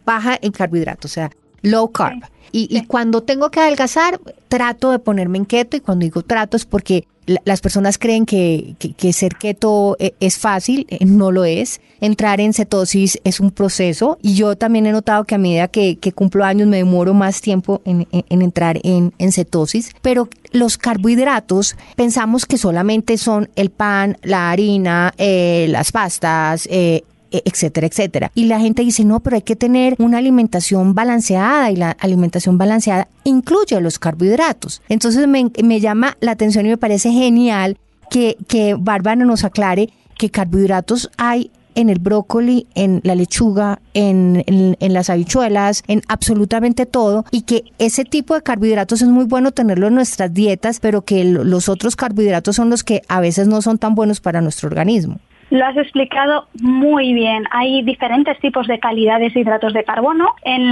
baja 0.05 0.37
en 0.43 0.51
carbohidratos, 0.51 1.13
o 1.13 1.15
sea, 1.15 1.31
low 1.63 1.93
carb. 1.93 2.25
Y, 2.53 2.69
y, 2.71 2.87
cuando 2.87 3.23
tengo 3.23 3.51
que 3.51 3.61
adelgazar, 3.61 4.21
trato 4.49 4.91
de 4.91 4.99
ponerme 4.99 5.39
en 5.39 5.47
keto, 5.47 5.77
y 5.77 5.81
cuando 5.81 6.05
digo 6.05 6.23
trato 6.23 6.57
es 6.57 6.65
porque 6.65 7.07
las 7.45 7.61
personas 7.61 7.99
creen 7.99 8.27
que, 8.27 8.75
ser 9.13 9.37
keto 9.37 9.97
eh, 9.99 10.15
es 10.21 10.39
fácil, 10.39 10.87
eh, 10.89 11.05
no 11.05 11.31
lo 11.31 11.45
es. 11.45 11.81
Entrar 12.01 12.41
en 12.41 12.53
cetosis 12.53 13.19
es 13.25 13.41
un 13.41 13.51
proceso. 13.51 14.19
Y 14.23 14.35
yo 14.35 14.57
también 14.57 14.87
he 14.87 14.93
notado 14.93 15.25
que 15.25 15.35
a 15.35 15.39
medida 15.39 15.69
que, 15.69 15.99
cumplo 16.15 16.45
años 16.45 16.69
me 16.69 16.79
demoro 16.79 17.15
más 17.15 17.41
tiempo 17.41 17.83
en, 17.85 18.07
entrar 18.29 18.81
en, 18.83 19.13
cetosis, 19.33 19.93
pero 20.01 20.29
los 20.53 20.79
carbohidratos 20.79 21.77
pensamos 21.97 22.47
que 22.47 22.57
solamente 22.57 23.19
son 23.19 23.51
el 23.57 23.71
pan, 23.71 24.17
la 24.23 24.51
harina, 24.51 25.13
eh, 25.19 25.67
las 25.69 25.93
pastas, 25.93 26.67
e, 26.71 27.05
etcétera, 27.31 27.87
etcétera. 27.87 28.31
Y 28.35 28.45
la 28.47 28.61
gente 28.61 28.83
dice, 28.83 29.05
no, 29.05 29.21
pero 29.21 29.37
hay 29.37 29.43
que 29.43 29.57
tener 29.57 29.95
una 29.99 30.19
alimentación 30.19 30.95
balanceada 30.95 31.71
y 31.71 31.77
la 31.77 31.91
alimentación 31.91 32.59
balanceada 32.59 33.09
incluye 33.25 33.81
los 33.81 33.99
carbohidratos. 33.99 34.83
Entonces 34.89 35.27
me, 35.29 35.81
llama 35.81 36.17
la 36.21 36.33
atención 36.33 36.67
y 36.67 36.71
me 36.71 36.79
parece 36.79 37.11
genial 37.11 37.79
que, 38.11 38.37
que 38.47 38.75
Bárbara 38.79 39.25
nos 39.25 39.45
aclare 39.45 39.91
que 40.17 40.31
carbohidratos 40.31 41.11
hay 41.17 41.51
en 41.79 41.91
el 41.91 42.01
brócoli, 42.01 42.67
en 42.75 43.01
la 43.05 43.15
lechuga, 43.15 43.81
en, 43.95 44.43
en, 44.49 44.93
las 44.93 45.11
habichuelas, 45.11 45.85
en 45.87 46.03
absolutamente 46.09 46.87
todo, 46.87 47.25
y 47.31 47.43
que 47.43 47.63
ese 47.79 48.05
tipo 48.05 48.35
de 48.35 48.43
carbohidratos 48.43 49.01
es 49.01 49.09
muy 49.09 49.27
bueno 49.27 49.53
tenerlo 49.53 49.87
en 49.87 49.95
nuestras 49.95 50.35
dietas, 50.35 50.81
pero 50.81 51.03
que 51.03 51.23
los 51.23 51.69
otros 51.69 51.95
carbohidratos 51.95 52.57
son 52.57 52.69
los 52.69 52.83
que 52.83 53.03
a 53.07 53.21
veces 53.21 53.47
no 53.47 53.63
son 53.63 53.79
tan 53.79 53.95
buenos 53.95 54.19
para 54.21 54.41
nuestro 54.41 54.67
organismo. 54.67 55.21
Lo 55.51 55.65
has 55.65 55.77
explicado 55.79 56.47
muy 56.61 57.15
bien. 57.15 57.45
Hay 57.51 57.83
diferentes 57.83 58.39
tipos 58.41 58.67
de 58.67 58.79
calidades 58.79 59.33
de 59.33 59.41
hidratos 59.41 59.73
de 59.73 59.83
carbono. 59.85 60.35
En, 60.43 60.69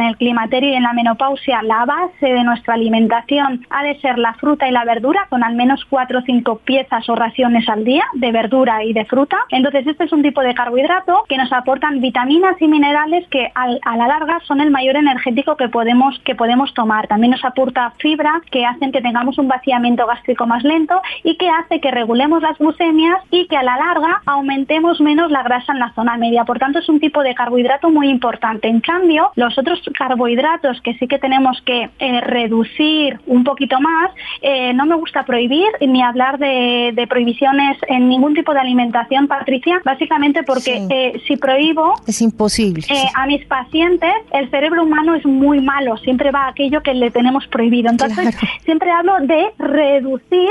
el 0.00 0.16
climaterio 0.16 0.70
y 0.70 0.74
en 0.74 0.82
la 0.82 0.94
menopausia, 0.94 1.62
la 1.62 1.84
base 1.84 2.26
de 2.26 2.42
nuestra 2.42 2.74
alimentación 2.74 3.66
ha 3.70 3.82
de 3.82 4.00
ser 4.00 4.18
la 4.18 4.34
fruta 4.34 4.66
y 4.66 4.72
la 4.72 4.84
verdura, 4.84 5.26
con 5.28 5.44
al 5.44 5.54
menos 5.54 5.84
4 5.90 6.18
o 6.18 6.22
5 6.22 6.58
piezas 6.64 7.08
o 7.08 7.14
raciones 7.14 7.68
al 7.68 7.84
día 7.84 8.04
de 8.14 8.32
verdura 8.32 8.82
y 8.82 8.92
de 8.94 9.04
fruta. 9.04 9.36
Entonces, 9.50 9.86
este 9.86 10.04
es 10.04 10.12
un 10.12 10.22
tipo 10.22 10.40
de 10.40 10.54
carbohidrato 10.54 11.24
que 11.28 11.36
nos 11.36 11.52
aportan 11.52 12.00
vitaminas 12.00 12.60
y 12.60 12.68
minerales 12.68 13.26
que 13.28 13.52
a 13.54 13.96
la 13.96 14.06
larga 14.06 14.40
son 14.46 14.60
el 14.60 14.70
mayor 14.70 14.96
energético 14.96 15.56
que 15.56 15.68
podemos, 15.68 16.18
que 16.20 16.34
podemos 16.34 16.72
tomar. 16.72 17.08
También 17.08 17.32
nos 17.32 17.44
aporta 17.44 17.92
fibra 17.98 18.40
que 18.50 18.64
hacen 18.64 18.92
que 18.92 19.02
tengamos 19.02 19.38
un 19.38 19.48
vaciamiento 19.48 20.06
gástrico 20.06 20.46
más 20.46 20.62
lento 20.64 21.00
y 21.24 21.36
que 21.36 21.50
hace 21.50 21.80
que 21.80 21.90
regulemos 21.90 22.42
las 22.42 22.56
glucemias 22.58 23.20
y 23.30 23.46
que 23.46 23.56
a 23.56 23.62
la 23.62 23.76
larga 23.84 24.22
aumentemos 24.26 25.00
menos 25.00 25.30
la 25.30 25.42
grasa 25.42 25.72
en 25.72 25.78
la 25.78 25.92
zona 25.94 26.16
media. 26.16 26.44
Por 26.44 26.58
tanto, 26.58 26.78
es 26.78 26.88
un 26.88 27.00
tipo 27.00 27.22
de 27.22 27.34
carbohidrato 27.34 27.90
muy 27.90 28.08
importante. 28.08 28.68
En 28.68 28.80
cambio, 28.80 29.30
los 29.36 29.58
otros 29.58 29.80
carbohidratos 29.98 30.80
que 30.82 30.94
sí 30.94 31.06
que 31.06 31.18
tenemos 31.18 31.60
que 31.62 31.90
eh, 31.98 32.20
reducir 32.20 33.18
un 33.26 33.44
poquito 33.44 33.80
más, 33.80 34.10
eh, 34.40 34.72
no 34.74 34.86
me 34.86 34.96
gusta 34.96 35.24
prohibir 35.24 35.68
ni 35.80 36.02
hablar 36.02 36.38
de, 36.38 37.06
prohibiciones 37.08 37.76
en 37.88 38.08
ningún 38.08 38.32
tipo 38.34 38.54
de 38.54 38.60
alimentación, 38.60 39.26
Patricia, 39.26 39.80
básicamente 39.84 40.44
porque 40.44 40.86
eh, 40.88 41.20
si 41.26 41.36
prohíbo... 41.36 41.94
Es 42.06 42.22
imposible. 42.22 42.86
A 43.14 43.26
mis 43.26 43.44
pacientes, 43.46 44.14
el 44.32 44.48
cerebro 44.50 44.84
humano 44.84 45.14
es 45.14 45.26
muy 45.26 45.60
malo, 45.60 45.96
siempre 45.98 46.30
va 46.30 46.44
a 46.44 46.48
aquello 46.48 46.80
que 46.82 46.94
le 46.94 47.10
tenemos 47.10 47.46
prohibido. 47.48 47.90
Entonces, 47.90 48.36
siempre 48.64 48.90
hablo 48.90 49.14
de 49.20 49.50
reducir 49.58 50.50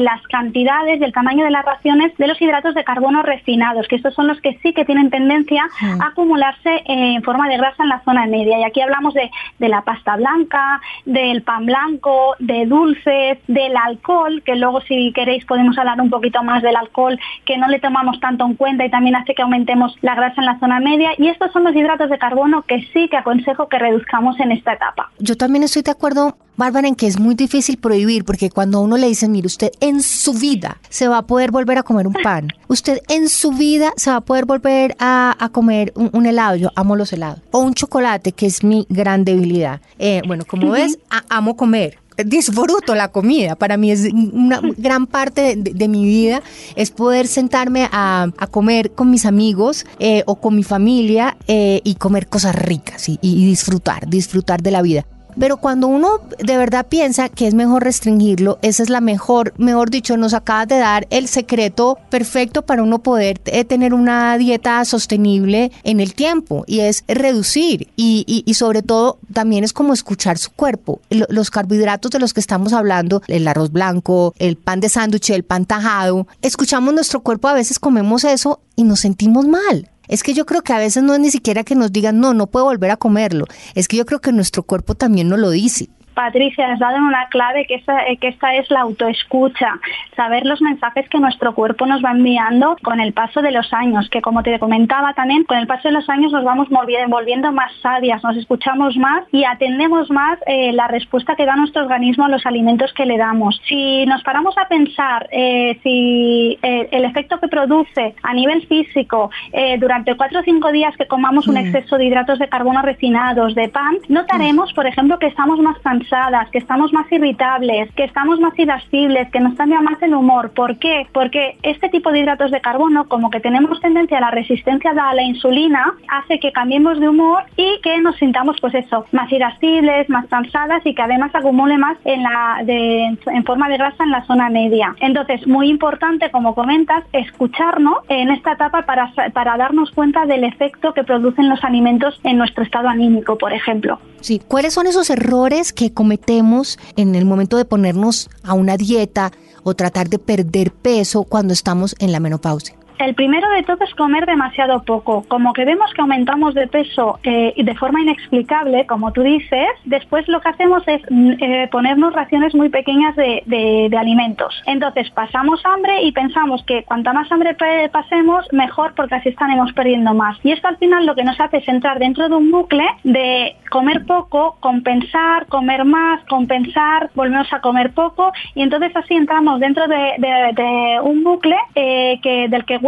las 0.00 0.22
cantidades 0.28 1.00
y 1.00 1.04
el 1.04 1.12
tamaño 1.12 1.44
de 1.44 1.50
las 1.50 1.64
raciones 1.64 2.16
de 2.16 2.26
los 2.26 2.40
hidratos 2.40 2.69
de 2.74 2.84
carbono 2.84 3.22
refinados, 3.22 3.86
que 3.88 3.96
estos 3.96 4.14
son 4.14 4.26
los 4.26 4.40
que 4.40 4.58
sí 4.62 4.72
que 4.72 4.84
tienen 4.84 5.10
tendencia 5.10 5.68
a 6.00 6.06
acumularse 6.08 6.82
en 6.86 7.22
forma 7.22 7.48
de 7.48 7.56
grasa 7.56 7.82
en 7.82 7.88
la 7.88 8.02
zona 8.04 8.26
media. 8.26 8.58
Y 8.58 8.64
aquí 8.64 8.80
hablamos 8.80 9.14
de, 9.14 9.30
la 9.58 9.82
pasta 9.82 10.16
blanca, 10.16 10.80
del 11.04 11.42
pan 11.42 11.66
blanco, 11.66 12.34
de 12.38 12.66
dulces, 12.66 13.38
del 13.46 13.76
alcohol, 13.76 14.42
que 14.44 14.56
luego 14.56 14.80
si 14.82 15.12
queréis 15.12 15.44
podemos 15.44 15.78
hablar 15.78 16.00
un 16.00 16.10
poquito 16.10 16.42
más 16.42 16.62
del 16.62 16.76
alcohol, 16.76 17.18
que 17.44 17.56
no 17.56 17.68
le 17.68 17.78
tomamos 17.78 18.18
tanto 18.20 18.44
en 18.44 18.54
cuenta 18.54 18.84
y 18.84 18.90
también 18.90 19.16
hace 19.16 19.34
que 19.34 19.42
aumentemos 19.42 19.96
la 20.02 20.14
grasa 20.14 20.40
en 20.40 20.46
la 20.46 20.58
zona 20.58 20.80
media. 20.80 21.10
Y 21.18 21.28
estos 21.28 21.52
son 21.52 21.64
los 21.64 21.74
hidratos 21.74 22.10
de 22.10 22.18
carbono 22.18 22.62
que 22.62 22.82
sí 22.92 23.08
que 23.08 23.16
aconsejo 23.16 23.68
que 23.68 23.78
reduzcamos 23.78 24.38
en 24.40 24.52
esta 24.52 24.72
etapa. 24.72 25.10
Yo 25.18 25.36
también 25.36 25.64
estoy 25.64 25.82
de 25.82 25.90
acuerdo 25.90 26.36
Bárbara, 26.60 26.88
en 26.88 26.94
que 26.94 27.06
es 27.06 27.18
muy 27.18 27.34
difícil 27.34 27.78
prohibir, 27.78 28.26
porque 28.26 28.50
cuando 28.50 28.82
uno 28.82 28.98
le 28.98 29.08
dice, 29.08 29.28
mire, 29.28 29.46
usted 29.46 29.72
en 29.80 30.02
su 30.02 30.34
vida 30.34 30.78
se 30.90 31.08
va 31.08 31.16
a 31.16 31.26
poder 31.26 31.50
volver 31.50 31.78
a 31.78 31.82
comer 31.82 32.06
un 32.06 32.12
pan, 32.12 32.48
usted 32.68 33.00
en 33.08 33.30
su 33.30 33.52
vida 33.52 33.94
se 33.96 34.10
va 34.10 34.16
a 34.16 34.20
poder 34.20 34.44
volver 34.44 34.94
a, 34.98 35.48
comer 35.52 35.94
un, 35.96 36.26
helado, 36.26 36.56
yo 36.56 36.70
amo 36.76 36.96
los 36.96 37.14
helados, 37.14 37.40
o 37.50 37.60
un 37.60 37.72
chocolate, 37.72 38.32
que 38.32 38.44
es 38.44 38.62
mi 38.62 38.86
gran 38.90 39.24
debilidad. 39.24 39.80
Eh, 39.98 40.20
bueno, 40.26 40.44
como 40.44 40.72
ves, 40.72 40.98
amo 41.30 41.56
comer, 41.56 41.96
disfruto 42.26 42.94
la 42.94 43.08
comida. 43.08 43.56
Para 43.56 43.78
mí 43.78 43.90
es 43.90 44.12
una 44.12 44.60
gran 44.76 45.06
parte 45.06 45.56
de, 45.56 45.88
mi 45.88 46.04
vida 46.04 46.42
es 46.76 46.90
poder 46.90 47.26
sentarme 47.26 47.88
a, 47.90 48.28
comer 48.50 48.90
con 48.90 49.10
mis 49.10 49.24
amigos 49.24 49.86
eh, 49.98 50.24
o 50.26 50.36
con 50.36 50.56
mi 50.56 50.62
familia 50.62 51.38
eh, 51.48 51.80
y 51.84 51.94
comer 51.94 52.26
cosas 52.26 52.54
ricas 52.54 53.08
y 53.08 53.46
disfrutar, 53.46 54.10
disfrutar 54.10 54.60
de 54.60 54.70
la 54.72 54.82
vida. 54.82 55.06
Pero 55.38 55.58
cuando 55.58 55.86
uno 55.86 56.20
de 56.38 56.56
verdad 56.56 56.86
piensa 56.88 57.28
que 57.28 57.46
es 57.46 57.54
mejor 57.54 57.84
restringirlo, 57.84 58.58
esa 58.62 58.82
es 58.82 58.90
la 58.90 59.00
mejor, 59.00 59.54
mejor 59.58 59.90
dicho, 59.90 60.16
nos 60.16 60.34
acabas 60.34 60.68
de 60.68 60.78
dar 60.78 61.06
el 61.10 61.28
secreto 61.28 61.98
perfecto 62.08 62.62
para 62.62 62.82
uno 62.82 63.00
poder 63.00 63.40
eh, 63.46 63.64
tener 63.64 63.94
una 63.94 64.36
dieta 64.38 64.84
sostenible 64.84 65.72
en 65.84 66.00
el 66.00 66.14
tiempo 66.14 66.64
y 66.66 66.80
es 66.80 67.04
reducir 67.08 67.88
y, 67.96 68.44
sobre 68.54 68.82
todo 68.82 69.18
también 69.32 69.64
es 69.64 69.72
como 69.72 69.94
escuchar 69.94 70.36
su 70.38 70.50
cuerpo. 70.50 71.00
Los 71.08 71.50
carbohidratos 71.50 72.10
de 72.10 72.18
los 72.18 72.34
que 72.34 72.40
estamos 72.40 72.72
hablando, 72.72 73.22
el 73.26 73.48
arroz 73.48 73.72
blanco, 73.72 74.34
el 74.38 74.56
pan 74.56 74.80
de 74.80 74.88
sándwich, 74.88 75.30
el 75.30 75.44
pan 75.44 75.64
tajado, 75.64 76.26
escuchamos 76.42 76.92
nuestro 76.92 77.20
cuerpo, 77.20 77.48
a 77.48 77.54
veces 77.54 77.78
comemos 77.78 78.24
eso 78.24 78.60
y 78.76 78.84
nos 78.84 79.00
sentimos 79.00 79.46
mal. 79.46 79.88
Es 80.10 80.24
que 80.24 80.34
yo 80.34 80.44
creo 80.44 80.62
que 80.62 80.72
a 80.72 80.78
veces 80.78 81.04
no 81.04 81.14
es 81.14 81.20
ni 81.20 81.30
siquiera 81.30 81.62
que 81.62 81.76
nos 81.76 81.92
digan, 81.92 82.18
no, 82.18 82.34
no 82.34 82.48
puedo 82.48 82.64
volver 82.64 82.90
a 82.90 82.96
comerlo. 82.96 83.46
Es 83.76 83.86
que 83.86 83.96
yo 83.96 84.04
creo 84.04 84.20
que 84.20 84.32
nuestro 84.32 84.64
cuerpo 84.64 84.96
también 84.96 85.28
nos 85.28 85.38
lo 85.38 85.50
dice. 85.50 85.88
Patricia, 86.14 86.72
has 86.72 86.78
dado 86.78 86.98
una 86.98 87.26
clave 87.28 87.66
que 87.66 87.76
esta, 87.76 88.04
que 88.20 88.28
esta 88.28 88.54
es 88.56 88.70
la 88.70 88.80
autoescucha, 88.80 89.78
saber 90.16 90.44
los 90.44 90.60
mensajes 90.60 91.08
que 91.08 91.18
nuestro 91.18 91.54
cuerpo 91.54 91.86
nos 91.86 92.04
va 92.04 92.10
enviando 92.10 92.76
con 92.82 93.00
el 93.00 93.12
paso 93.12 93.42
de 93.42 93.52
los 93.52 93.72
años, 93.72 94.08
que 94.10 94.20
como 94.20 94.42
te 94.42 94.58
comentaba 94.58 95.14
también, 95.14 95.44
con 95.44 95.58
el 95.58 95.66
paso 95.66 95.88
de 95.88 95.94
los 95.94 96.08
años 96.08 96.32
nos 96.32 96.44
vamos 96.44 96.68
volviendo 96.68 97.52
más 97.52 97.72
sabias, 97.82 98.22
nos 98.22 98.36
escuchamos 98.36 98.96
más 98.96 99.24
y 99.32 99.44
atendemos 99.44 100.10
más 100.10 100.38
eh, 100.46 100.72
la 100.72 100.88
respuesta 100.88 101.36
que 101.36 101.46
da 101.46 101.56
nuestro 101.56 101.82
organismo 101.82 102.24
a 102.24 102.28
los 102.28 102.44
alimentos 102.44 102.92
que 102.92 103.06
le 103.06 103.16
damos. 103.16 103.60
Si 103.68 104.04
nos 104.06 104.22
paramos 104.22 104.56
a 104.58 104.68
pensar 104.68 105.28
eh, 105.30 105.78
si 105.82 106.58
eh, 106.62 106.88
el 106.90 107.04
efecto 107.04 107.38
que 107.40 107.48
produce 107.48 108.14
a 108.22 108.34
nivel 108.34 108.66
físico 108.66 109.30
durante 109.78 110.16
cuatro 110.16 110.40
o 110.40 110.42
cinco 110.42 110.72
días 110.72 110.96
que 110.96 111.06
comamos 111.06 111.46
un 111.46 111.54
mm. 111.54 111.58
exceso 111.58 111.96
de 111.96 112.06
hidratos 112.06 112.38
de 112.38 112.48
carbono 112.48 112.82
refinados, 112.82 113.54
de 113.54 113.68
pan, 113.68 113.96
notaremos, 114.08 114.72
por 114.72 114.86
ejemplo, 114.86 115.18
que 115.18 115.26
estamos 115.26 115.58
más 115.60 115.78
cansados 115.78 116.09
que 116.50 116.58
estamos 116.58 116.92
más 116.92 117.10
irritables, 117.12 117.90
que 117.94 118.04
estamos 118.04 118.40
más 118.40 118.58
irascibles, 118.58 119.30
que 119.30 119.40
nos 119.40 119.54
cambia 119.54 119.80
más 119.80 120.02
el 120.02 120.14
humor. 120.14 120.50
¿Por 120.50 120.78
qué? 120.78 121.06
Porque 121.12 121.56
este 121.62 121.88
tipo 121.88 122.10
de 122.10 122.20
hidratos 122.20 122.50
de 122.50 122.60
carbono, 122.60 123.06
como 123.06 123.30
que 123.30 123.40
tenemos 123.40 123.80
tendencia 123.80 124.18
a 124.18 124.20
la 124.20 124.30
resistencia 124.30 124.90
a 124.90 125.14
la 125.14 125.22
insulina, 125.22 125.94
hace 126.08 126.40
que 126.40 126.52
cambiemos 126.52 126.98
de 126.98 127.08
humor 127.08 127.44
y 127.56 127.80
que 127.82 127.98
nos 128.00 128.16
sintamos, 128.16 128.56
pues 128.60 128.74
eso, 128.74 129.06
más 129.12 129.30
irascibles, 129.30 130.08
más 130.08 130.26
cansadas 130.26 130.84
y 130.84 130.94
que 130.94 131.02
además 131.02 131.34
acumule 131.34 131.78
más 131.78 131.96
en, 132.04 132.22
la 132.22 132.60
en 132.66 133.44
forma 133.44 133.68
de 133.68 133.76
grasa 133.76 134.04
en 134.04 134.10
la 134.10 134.24
zona 134.24 134.50
media. 134.50 134.94
Entonces, 135.00 135.46
muy 135.46 135.68
importante, 135.68 136.30
como 136.30 136.54
comentas, 136.54 137.04
escucharnos 137.12 137.98
en 138.08 138.30
esta 138.30 138.52
etapa 138.52 138.82
para, 138.82 139.12
para 139.32 139.56
darnos 139.56 139.90
cuenta 139.92 140.26
del 140.26 140.44
efecto 140.44 140.92
que 140.92 141.04
producen 141.04 141.48
los 141.48 141.62
alimentos 141.62 142.20
en 142.24 142.38
nuestro 142.38 142.64
estado 142.64 142.88
anímico, 142.88 143.38
por 143.38 143.52
ejemplo. 143.52 144.00
Sí, 144.20 144.40
¿cuáles 144.46 144.74
son 144.74 144.86
esos 144.86 145.08
errores 145.10 145.72
que 145.72 145.92
cometemos 145.92 146.78
en 146.96 147.14
el 147.14 147.24
momento 147.24 147.56
de 147.56 147.64
ponernos 147.64 148.28
a 148.42 148.54
una 148.54 148.76
dieta 148.76 149.32
o 149.62 149.74
tratar 149.74 150.08
de 150.08 150.18
perder 150.18 150.72
peso 150.72 151.24
cuando 151.24 151.52
estamos 151.52 151.96
en 151.98 152.12
la 152.12 152.20
menopausia? 152.20 152.79
El 153.00 153.14
primero 153.14 153.48
de 153.48 153.62
todo 153.62 153.82
es 153.82 153.94
comer 153.94 154.26
demasiado 154.26 154.82
poco. 154.82 155.24
Como 155.26 155.54
que 155.54 155.64
vemos 155.64 155.90
que 155.94 156.02
aumentamos 156.02 156.52
de 156.52 156.66
peso 156.66 157.18
eh, 157.22 157.54
de 157.56 157.74
forma 157.76 158.02
inexplicable, 158.02 158.84
como 158.84 159.10
tú 159.10 159.22
dices, 159.22 159.68
después 159.86 160.28
lo 160.28 160.42
que 160.42 160.50
hacemos 160.50 160.86
es 160.86 161.00
mm, 161.08 161.32
eh, 161.40 161.68
ponernos 161.72 162.12
raciones 162.12 162.54
muy 162.54 162.68
pequeñas 162.68 163.16
de, 163.16 163.90
alimentos. 163.98 164.62
Entonces 164.66 165.10
pasamos 165.10 165.60
hambre 165.64 166.02
y 166.02 166.12
pensamos 166.12 166.62
que 166.64 166.84
cuanta 166.84 167.14
más 167.14 167.30
hambre 167.32 167.56
pasemos, 167.90 168.46
mejor 168.52 168.92
porque 168.94 169.14
así 169.14 169.30
estaremos 169.30 169.72
perdiendo 169.72 170.12
más. 170.12 170.36
Y 170.42 170.52
esto 170.52 170.68
al 170.68 170.76
final 170.76 171.06
lo 171.06 171.14
que 171.14 171.24
nos 171.24 171.40
hace 171.40 171.58
es 171.58 171.68
entrar 171.68 171.98
dentro 171.98 172.28
de 172.28 172.34
un 172.34 172.50
bucle 172.50 172.86
de 173.04 173.56
comer 173.70 174.04
poco, 174.04 174.56
compensar, 174.60 175.46
comer 175.46 175.84
más, 175.84 176.22
compensar, 176.28 177.10
volvemos 177.14 177.50
a 177.52 177.60
comer 177.60 177.92
poco 177.92 178.32
y 178.54 178.62
entonces 178.62 178.94
así 178.94 179.14
entramos 179.14 179.60
dentro 179.60 179.84
de, 179.86 180.98
un 181.02 181.24
bucle 181.24 181.56
eh, 181.74 182.18
que, 182.22 182.48
del 182.48 182.64
que 182.64 182.78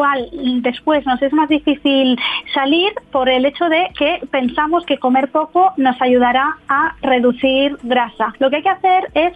después 0.61 1.04
nos 1.06 1.21
es 1.23 1.32
más 1.32 1.49
difícil 1.49 2.18
salir 2.54 2.92
por 3.11 3.28
el 3.28 3.44
hecho 3.44 3.68
de 3.68 3.88
que 3.99 4.21
pensamos 4.30 4.85
que 4.87 4.99
comer 4.99 5.30
poco 5.30 5.73
nos 5.76 6.00
ayudará 6.00 6.56
a 6.68 6.94
reducir 7.02 7.76
grasa. 7.82 8.32
Lo 8.38 8.50
que 8.50 8.56
hay 8.56 8.62
que 8.62 8.68
hacer 8.68 9.11
es 9.14 9.32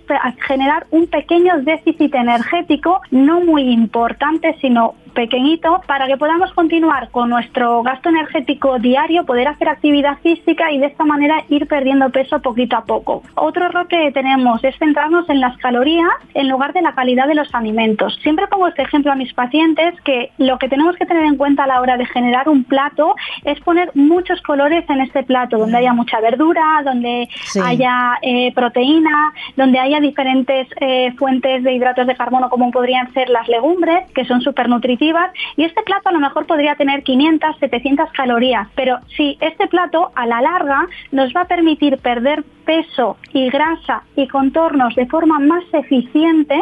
generar 0.47 0.87
un 0.91 1.07
pequeño 1.07 1.59
déficit 1.63 2.15
energético, 2.15 3.01
no 3.11 3.41
muy 3.41 3.63
importante, 3.71 4.57
sino 4.61 4.95
pequeñito 5.17 5.81
para 5.87 6.07
que 6.07 6.19
podamos 6.19 6.53
continuar 6.53 7.11
con 7.11 7.31
nuestro 7.31 7.83
gasto 7.83 8.11
energético 8.11 8.79
diario, 8.79 9.25
poder 9.25 9.49
hacer 9.49 9.69
actividad 9.69 10.19
física 10.19 10.71
y 10.71 10.79
de 10.79 10.87
esta 10.87 11.05
manera 11.05 11.43
ir 11.49 11.67
perdiendo 11.67 12.11
peso 12.11 12.41
poquito 12.41 12.77
a 12.77 12.85
poco. 12.85 13.23
Otro 13.35 13.65
error 13.65 13.89
que 13.89 14.13
tenemos 14.13 14.63
es 14.63 14.77
centrarnos 14.79 15.29
en 15.31 15.41
las 15.41 15.57
calorías 15.57 16.11
en 16.35 16.49
lugar 16.49 16.75
de 16.75 16.83
la 16.83 16.95
calidad 16.95 17.27
de 17.27 17.35
los 17.35 17.53
alimentos. 17.55 18.19
Siempre 18.23 18.47
pongo 18.47 18.69
este 18.69 18.83
ejemplo 18.83 19.11
a 19.11 19.17
mis 19.17 19.33
pacientes 19.33 19.99
que 20.03 20.31
lo 20.37 20.56
que 20.59 20.69
tenemos 20.69 20.97
que 20.97 21.07
tener 21.07 21.25
en 21.25 21.37
cuenta 21.37 21.65
a 21.65 21.67
la 21.67 21.81
hora 21.81 21.97
de 21.97 22.07
generar 22.07 22.49
un 22.49 22.65
plato 22.65 23.15
es 23.45 23.59
poner 23.61 23.91
muchos 23.95 24.41
colores 24.43 24.85
en 24.89 25.01
este 25.01 25.23
plato, 25.23 25.59
donde 25.59 25.79
haya 25.79 25.93
mucha 25.93 26.21
verdura, 26.21 26.83
donde 26.85 27.29
haya 27.63 28.19
eh, 28.23 28.53
proteína, 28.55 29.33
donde 29.57 29.79
haya 29.79 30.01
diferentes 30.01 30.69
eh, 30.81 31.13
fuentes 31.19 31.63
de 31.63 31.73
hidratos 31.73 32.07
de 32.07 32.17
carbono 32.17 32.49
como 32.51 32.71
podrían 32.71 33.13
ser 33.13 33.29
las 33.29 33.49
legumbres, 33.49 34.11
que 34.13 34.25
son 34.25 34.41
súper 34.41 34.69
nutritivas 34.69 35.31
y 35.57 35.65
este 35.65 35.83
plato 35.83 36.09
a 36.09 36.13
lo 36.13 36.21
mejor 36.21 36.47
podría 36.47 36.75
tener 36.77 37.03
500, 37.03 37.59
700 37.59 38.11
calorías, 38.13 38.69
pero 38.75 38.99
si 39.17 39.37
este 39.41 39.67
plato 39.69 40.11
a 40.15 40.27
la 40.27 40.41
larga 40.41 40.87
nos 41.13 41.35
va 41.35 41.43
a 41.43 41.47
permitir 41.47 41.99
perder 41.99 42.45
peso 42.65 43.17
y 43.33 43.49
grasa 43.49 44.03
y 44.17 44.27
contornos 44.29 44.95
de 44.95 45.07
forma 45.07 45.39
más 45.39 45.65
eficiente, 45.73 46.61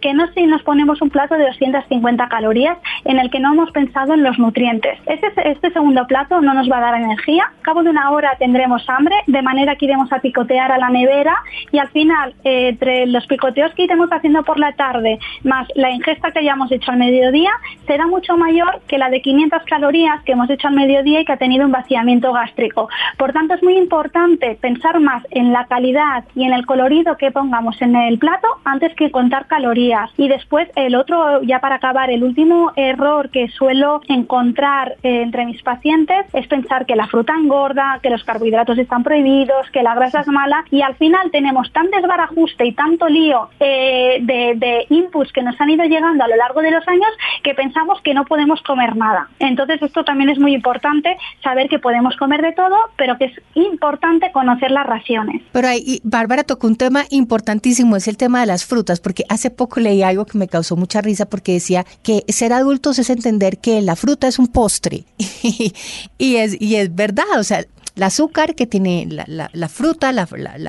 que 0.00 0.14
no 0.14 0.26
si 0.32 0.46
nos 0.46 0.62
ponemos 0.62 1.00
un 1.02 1.10
plato 1.10 1.34
de 1.34 1.46
250 1.46 2.28
calorías 2.28 2.78
en 3.04 3.18
el 3.18 3.30
que 3.30 3.40
no 3.40 3.52
hemos 3.52 3.70
pensado 3.70 4.14
en 4.14 4.22
los 4.22 4.38
nutrientes. 4.38 4.98
Este, 5.06 5.70
segundo 5.70 6.06
plato 6.06 6.40
no 6.40 6.54
nos 6.54 6.70
va 6.70 6.78
a 6.78 6.80
dar 6.80 6.94
energía, 6.94 7.44
a 7.44 7.62
cabo 7.62 7.82
de 7.82 7.90
una 7.90 8.10
hora 8.10 8.36
tendremos 8.38 8.88
hambre, 8.88 9.14
de 9.26 9.42
manera 9.42 9.76
que 9.76 9.84
iremos 9.84 10.12
a 10.12 10.20
picotear 10.20 10.72
a 10.72 10.78
la 10.78 10.88
nevera 10.88 11.36
y 11.70 11.78
al 11.78 11.88
final, 11.88 12.34
eh, 12.44 12.68
entre 12.68 13.06
los 13.06 13.26
picoteos 13.26 13.72
que 13.74 13.84
iremos 13.84 14.08
haciendo 14.10 14.42
por 14.44 14.58
la 14.58 14.72
tarde, 14.72 15.18
más 15.44 15.68
la 15.74 15.90
ingesta 15.90 16.30
que 16.30 16.40
hayamos 16.40 16.70
hecho 16.72 16.90
al 16.90 16.98
mediodía, 16.98 17.50
será 17.86 18.06
mucho 18.06 18.36
mayor 18.36 18.80
que 18.86 18.98
la 18.98 19.10
de 19.10 19.20
500 19.20 19.62
calorías 19.64 20.22
que 20.24 20.32
hemos 20.32 20.50
hecho 20.50 20.68
al 20.68 20.74
mediodía 20.74 21.20
y 21.20 21.24
que 21.24 21.32
ha 21.32 21.36
tenido 21.36 21.66
un 21.66 21.72
vaciamiento 21.72 22.32
gástrico. 22.32 22.88
Por 23.16 23.32
tanto, 23.32 23.54
es 23.54 23.62
muy 23.62 23.76
importante 23.76 24.56
pensar 24.60 25.00
más 25.00 25.22
en 25.30 25.52
la 25.52 25.66
calidad 25.66 26.24
y 26.34 26.44
en 26.44 26.52
el 26.52 26.66
colorido 26.66 27.16
que 27.16 27.30
pongamos 27.30 27.80
en 27.82 27.96
el 27.96 28.18
plato 28.18 28.48
antes 28.64 28.94
que 28.94 29.10
contar 29.10 29.46
calorías. 29.46 29.57
Y 30.16 30.28
después 30.28 30.68
el 30.76 30.94
otro, 30.94 31.42
ya 31.42 31.60
para 31.60 31.76
acabar, 31.76 32.10
el 32.10 32.22
último 32.22 32.72
error 32.76 33.30
que 33.30 33.48
suelo 33.48 34.00
encontrar 34.08 34.96
eh, 35.02 35.22
entre 35.22 35.46
mis 35.46 35.62
pacientes 35.62 36.26
es 36.32 36.46
pensar 36.46 36.86
que 36.86 36.96
la 36.96 37.06
fruta 37.06 37.34
engorda, 37.34 37.98
que 38.02 38.10
los 38.10 38.24
carbohidratos 38.24 38.78
están 38.78 39.02
prohibidos, 39.02 39.68
que 39.72 39.82
la 39.82 39.94
grasa 39.94 40.20
es 40.20 40.28
mala 40.28 40.64
y 40.70 40.82
al 40.82 40.94
final 40.94 41.30
tenemos 41.30 41.72
tan 41.72 41.90
desbarajuste 41.90 42.66
y 42.66 42.72
tanto 42.72 43.08
lío 43.08 43.48
eh, 43.60 44.18
de, 44.22 44.54
de 44.56 44.86
inputs 44.90 45.32
que 45.32 45.42
nos 45.42 45.60
han 45.60 45.70
ido 45.70 45.84
llegando 45.84 46.24
a 46.24 46.28
lo 46.28 46.36
largo 46.36 46.62
de 46.62 46.70
los 46.70 46.86
años 46.88 47.10
que 47.42 47.54
pensamos 47.54 48.00
que 48.02 48.14
no 48.14 48.24
podemos 48.24 48.62
comer 48.62 48.96
nada. 48.96 49.28
Entonces 49.38 49.82
esto 49.82 50.04
también 50.04 50.30
es 50.30 50.38
muy 50.38 50.54
importante 50.54 51.16
saber 51.42 51.68
que 51.68 51.78
podemos 51.78 52.16
comer 52.16 52.42
de 52.42 52.52
todo, 52.52 52.76
pero 52.96 53.18
que 53.18 53.26
es 53.26 53.32
importante 53.54 54.30
conocer 54.32 54.70
las 54.70 54.86
raciones. 54.86 55.42
Pero 55.52 55.68
ahí, 55.68 56.00
Bárbara 56.04 56.44
tocó 56.44 56.66
un 56.66 56.76
tema 56.76 57.04
importantísimo, 57.10 57.96
es 57.96 58.08
el 58.08 58.16
tema 58.16 58.40
de 58.40 58.46
las 58.46 58.64
frutas, 58.64 59.00
porque 59.00 59.24
hace 59.28 59.47
poco 59.50 59.80
leí 59.80 60.02
algo 60.02 60.26
que 60.26 60.38
me 60.38 60.48
causó 60.48 60.76
mucha 60.76 61.00
risa 61.00 61.26
porque 61.26 61.52
decía 61.52 61.86
que 62.02 62.24
ser 62.28 62.52
adultos 62.52 62.98
es 62.98 63.10
entender 63.10 63.58
que 63.58 63.82
la 63.82 63.96
fruta 63.96 64.28
es 64.28 64.38
un 64.38 64.48
postre. 64.48 65.04
y, 66.18 66.36
es, 66.36 66.60
y 66.60 66.76
es 66.76 66.94
verdad, 66.94 67.26
o 67.38 67.44
sea, 67.44 67.64
el 67.98 68.04
azúcar 68.04 68.54
que 68.54 68.66
tiene 68.68 69.08
la, 69.08 69.68
fruta, 69.68 70.12
la, 70.12 70.26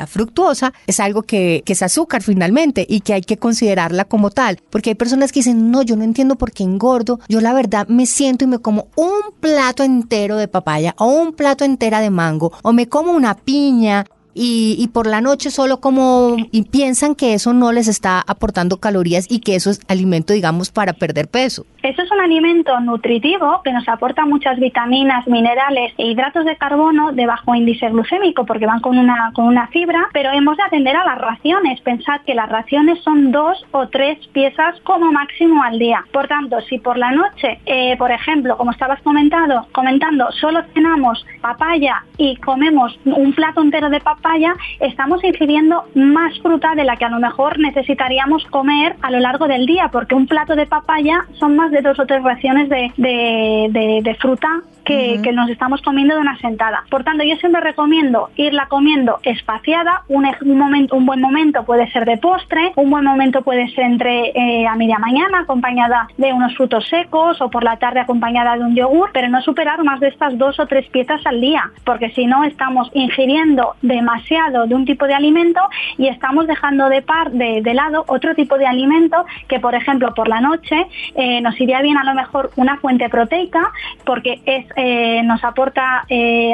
fructuosa, 0.08 0.74
es 0.88 1.00
algo 1.00 1.22
que, 1.22 1.62
que, 1.64 1.74
es 1.74 1.84
azúcar 1.84 2.24
finalmente 2.24 2.88
y 2.90 3.02
que 3.02 3.14
hay 3.14 3.22
que 3.22 3.38
considerarla 3.38 4.06
como 4.06 4.32
tal. 4.32 4.58
Porque 4.72 4.90
hay 4.90 4.96
personas 4.96 5.32
que 5.32 5.42
dicen, 5.42 5.70
no, 5.70 5.84
yo 5.84 5.96
no 5.96 6.04
entiendo 6.04 6.38
por 6.38 6.52
qué 6.52 6.64
engordo. 6.64 7.20
Yo 7.28 7.40
la 7.40 7.54
verdad 7.54 7.88
me 7.88 8.08
siento 8.08 8.46
y 8.46 8.48
me 8.48 8.58
como 8.58 8.88
un 8.96 9.36
plato 9.40 9.84
entero 9.84 10.38
de 10.38 10.48
papaya 10.48 10.96
o 10.98 11.06
un 11.06 11.34
plato 11.34 11.66
entera 11.66 12.02
de 12.02 12.10
mango 12.10 12.52
o 12.64 12.74
me 12.74 12.90
como 12.90 13.12
una 13.12 13.36
piña 13.36 14.06
y, 14.42 14.88
por 14.94 15.06
la 15.06 15.20
noche 15.20 15.52
solo 15.52 15.82
como 15.82 16.38
y 16.52 16.64
piensan 16.64 17.14
que 17.14 17.34
eso 17.34 17.54
no 17.54 17.74
les 17.74 17.90
está 17.90 18.24
aportando 18.26 18.78
calorías 18.78 19.26
y 19.28 19.40
que 19.40 19.56
eso 19.56 19.70
es 19.70 19.82
alimento, 19.90 20.32
digamos, 20.32 20.72
para 20.72 20.94
perder 20.94 21.28
peso. 21.28 21.66
Eso 21.82 22.02
es 22.02 22.12
un 22.12 22.20
alimento 22.20 22.78
nutritivo 22.82 23.62
que 23.64 23.72
nos 23.72 23.88
aporta 23.88 24.26
muchas 24.26 24.60
vitaminas, 24.60 25.26
minerales 25.28 25.94
e 25.98 26.08
hidratos 26.08 26.44
de 26.44 26.58
carbono 26.58 27.14
de 27.14 27.26
bajo 27.26 27.56
índice 27.56 27.88
glucémico 27.90 28.46
porque 28.46 28.66
van 28.66 28.82
con 28.82 28.98
una, 28.98 29.32
con 29.34 29.46
una 29.46 29.68
fibra, 29.68 30.10
pero 30.12 30.30
hemos 30.32 30.58
de 30.58 30.64
atender 30.64 30.98
a 30.98 31.06
las 31.06 31.18
raciones. 31.18 31.80
Pensad 31.80 32.20
que 32.26 32.36
las 32.36 32.50
raciones 32.50 33.02
son 33.02 33.32
dos 33.32 33.66
o 33.72 33.88
tres 33.88 34.18
piezas 34.34 34.80
como 34.82 35.12
máximo 35.14 35.64
al 35.64 35.80
día. 35.80 36.04
Por 36.12 36.28
tanto, 36.28 36.60
si 36.62 36.80
por 36.80 36.98
la 36.98 37.12
noche, 37.12 37.60
eh, 37.66 37.96
por 37.98 38.12
ejemplo, 38.12 38.58
como 38.58 38.72
estabas 38.72 39.02
comentando, 39.02 39.66
comentando, 39.72 40.30
solo 40.34 40.62
cenamos 40.74 41.26
papaya 41.42 42.04
y 42.18 42.36
comemos 42.38 43.00
un 43.06 43.32
plato 43.32 43.62
entero 43.62 43.90
de 43.90 44.02
papaya, 44.02 44.54
estamos 44.82 45.24
ingiriendo 45.24 45.86
más 45.96 46.38
fruta 46.42 46.76
de 46.76 46.84
la 46.84 46.98
que 46.98 47.06
a 47.06 47.10
lo 47.10 47.20
mejor 47.20 47.58
necesitaríamos 47.58 48.46
comer 48.48 48.98
a 49.02 49.12
lo 49.12 49.20
largo 49.20 49.48
del 49.48 49.66
día, 49.66 49.90
porque 49.92 50.16
un 50.16 50.28
plato 50.28 50.58
de 50.58 50.66
papaya 50.66 51.26
son 51.40 51.56
más 51.56 51.69
de 51.72 51.82
dos 51.82 52.00
o 52.00 52.06
tres 52.06 52.24
raciones 52.24 52.70
de, 52.70 54.02
de 54.04 54.16
fruta 54.16 54.62
que, 54.90 55.32
nos 55.34 55.50
estamos 55.50 55.82
comiendo 55.82 56.16
de 56.16 56.22
una 56.22 56.38
sentada. 56.40 56.84
Por 56.90 57.04
tanto, 57.04 57.24
yo 57.24 57.36
siempre 57.36 57.62
recomiendo 57.62 58.30
irla 58.36 58.66
comiendo 58.68 59.20
espaciada. 59.24 60.02
Un, 60.08 60.26
momento, 60.58 60.96
un 60.96 61.06
buen 61.06 61.22
momento 61.22 61.64
puede 61.64 61.90
ser 61.92 62.06
de 62.06 62.18
postre, 62.18 62.72
un 62.76 62.90
buen 62.90 63.06
momento 63.06 63.44
puede 63.44 63.70
ser 63.70 63.86
entre 63.86 64.32
eh, 64.34 64.68
a 64.68 64.76
media 64.76 64.98
mañana 64.98 65.42
acompañada 65.42 66.08
de 66.18 66.34
unos 66.34 66.56
frutos 66.56 66.88
secos 66.88 67.40
o 67.42 67.50
por 67.50 67.64
la 67.64 67.78
tarde 67.78 68.00
acompañada 68.00 68.58
de 68.58 68.64
un 68.64 68.76
yogur, 68.76 69.12
pero 69.14 69.30
no 69.30 69.42
superar 69.42 69.84
más 69.84 70.00
de 70.00 70.08
estas 70.08 70.38
dos 70.38 70.60
o 70.60 70.66
tres 70.66 70.90
piezas 70.90 71.22
al 71.26 71.40
día, 71.40 71.70
porque 71.84 72.10
si 72.12 72.26
no 72.26 72.44
estamos 72.44 72.90
ingiriendo 72.94 73.76
demasiado 73.82 74.66
de 74.66 74.74
un 74.74 74.86
tipo 74.86 75.06
de 75.06 75.14
alimento 75.14 75.62
y 75.98 76.08
estamos 76.08 76.48
dejando 76.48 76.90
de, 76.90 77.02
par, 77.02 77.32
de, 77.32 77.74
lado 77.74 78.04
otro 78.08 78.34
tipo 78.34 78.58
de 78.58 78.66
alimento 78.66 79.26
que, 79.48 79.60
por 79.60 79.76
ejemplo, 79.76 80.14
por 80.16 80.28
la 80.28 80.42
noche 80.42 80.88
eh, 81.16 81.42
nos 81.42 81.60
iría 81.62 81.82
bien 81.82 81.98
a 81.98 82.04
lo 82.04 82.16
mejor 82.16 82.50
una 82.56 82.78
fuente 82.78 83.08
proteica 83.10 83.72
porque 84.04 84.42
es 84.46 84.66
eh, 84.82 85.22
nos 85.24 85.44
aporta 85.44 86.06
eh, 86.08 86.54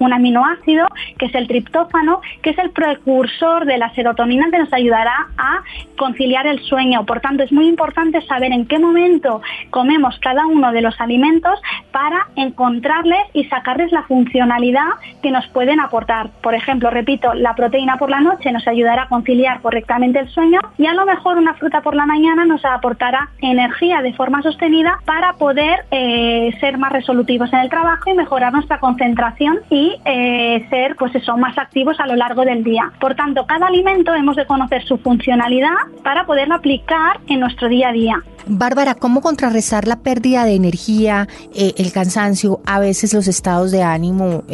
un 0.00 0.12
aminoácido 0.12 0.88
que 1.16 1.26
es 1.26 1.34
el 1.36 1.46
triptófano, 1.46 2.20
que 2.42 2.50
es 2.50 2.58
el 2.58 2.70
precursor 2.70 3.64
de 3.64 3.78
la 3.78 3.94
serotonina 3.94 4.50
que 4.50 4.58
nos 4.58 4.72
ayudará 4.72 5.28
a 5.38 5.62
conciliar 5.96 6.48
el 6.48 6.58
sueño. 6.64 7.06
Por 7.06 7.20
tanto, 7.20 7.44
es 7.44 7.52
muy 7.52 7.68
importante 7.68 8.22
saber 8.22 8.50
en 8.50 8.66
qué 8.66 8.80
momento 8.80 9.40
comemos 9.70 10.18
cada 10.18 10.46
uno 10.46 10.72
de 10.72 10.80
los 10.80 11.00
alimentos 11.00 11.60
para 11.92 12.26
encontrarles 12.34 13.20
y 13.34 13.44
sacarles 13.44 13.92
la 13.92 14.02
funcionalidad 14.02 14.88
que 15.22 15.30
nos 15.30 15.46
pueden 15.48 15.78
aportar. 15.78 16.30
Por 16.42 16.56
ejemplo, 16.56 16.90
repito, 16.90 17.34
la 17.34 17.54
proteína 17.54 17.98
por 17.98 18.10
la 18.10 18.20
noche 18.20 18.50
nos 18.50 18.66
ayudará 18.66 19.02
a 19.02 19.08
conciliar 19.08 19.60
correctamente 19.60 20.18
el 20.18 20.28
sueño 20.30 20.58
y 20.76 20.86
a 20.86 20.94
lo 20.94 21.06
mejor 21.06 21.38
una 21.38 21.54
fruta 21.54 21.82
por 21.82 21.94
la 21.94 22.06
mañana 22.06 22.44
nos 22.44 22.64
aportará 22.64 23.28
energía 23.40 24.02
de 24.02 24.12
forma 24.14 24.42
sostenida 24.42 24.98
para 25.04 25.34
poder 25.34 25.84
eh, 25.92 26.52
ser 26.58 26.76
más 26.76 26.90
resolutivos 26.90 27.52
en 27.52 27.59
el 27.60 27.70
trabajo 27.70 28.10
y 28.10 28.14
mejorar 28.14 28.52
nuestra 28.52 28.78
concentración 28.80 29.60
y 29.70 29.96
eh, 30.04 30.66
ser 30.70 30.96
pues 30.96 31.14
eso, 31.14 31.36
más 31.36 31.56
activos 31.58 31.98
a 32.00 32.06
lo 32.06 32.16
largo 32.16 32.44
del 32.44 32.64
día. 32.64 32.92
Por 33.00 33.14
tanto, 33.14 33.46
cada 33.46 33.66
alimento 33.66 34.14
hemos 34.14 34.36
de 34.36 34.46
conocer 34.46 34.84
su 34.84 34.98
funcionalidad 34.98 35.74
para 36.02 36.26
poderlo 36.26 36.56
aplicar 36.56 37.20
en 37.28 37.40
nuestro 37.40 37.68
día 37.68 37.88
a 37.88 37.92
día. 37.92 38.22
Bárbara, 38.46 38.94
¿cómo 38.94 39.20
contrarrestar 39.20 39.86
la 39.86 39.96
pérdida 39.96 40.44
de 40.44 40.54
energía, 40.54 41.28
eh, 41.54 41.74
el 41.76 41.92
cansancio, 41.92 42.60
a 42.66 42.80
veces 42.80 43.12
los 43.12 43.28
estados 43.28 43.70
de 43.70 43.82
ánimo 43.82 44.44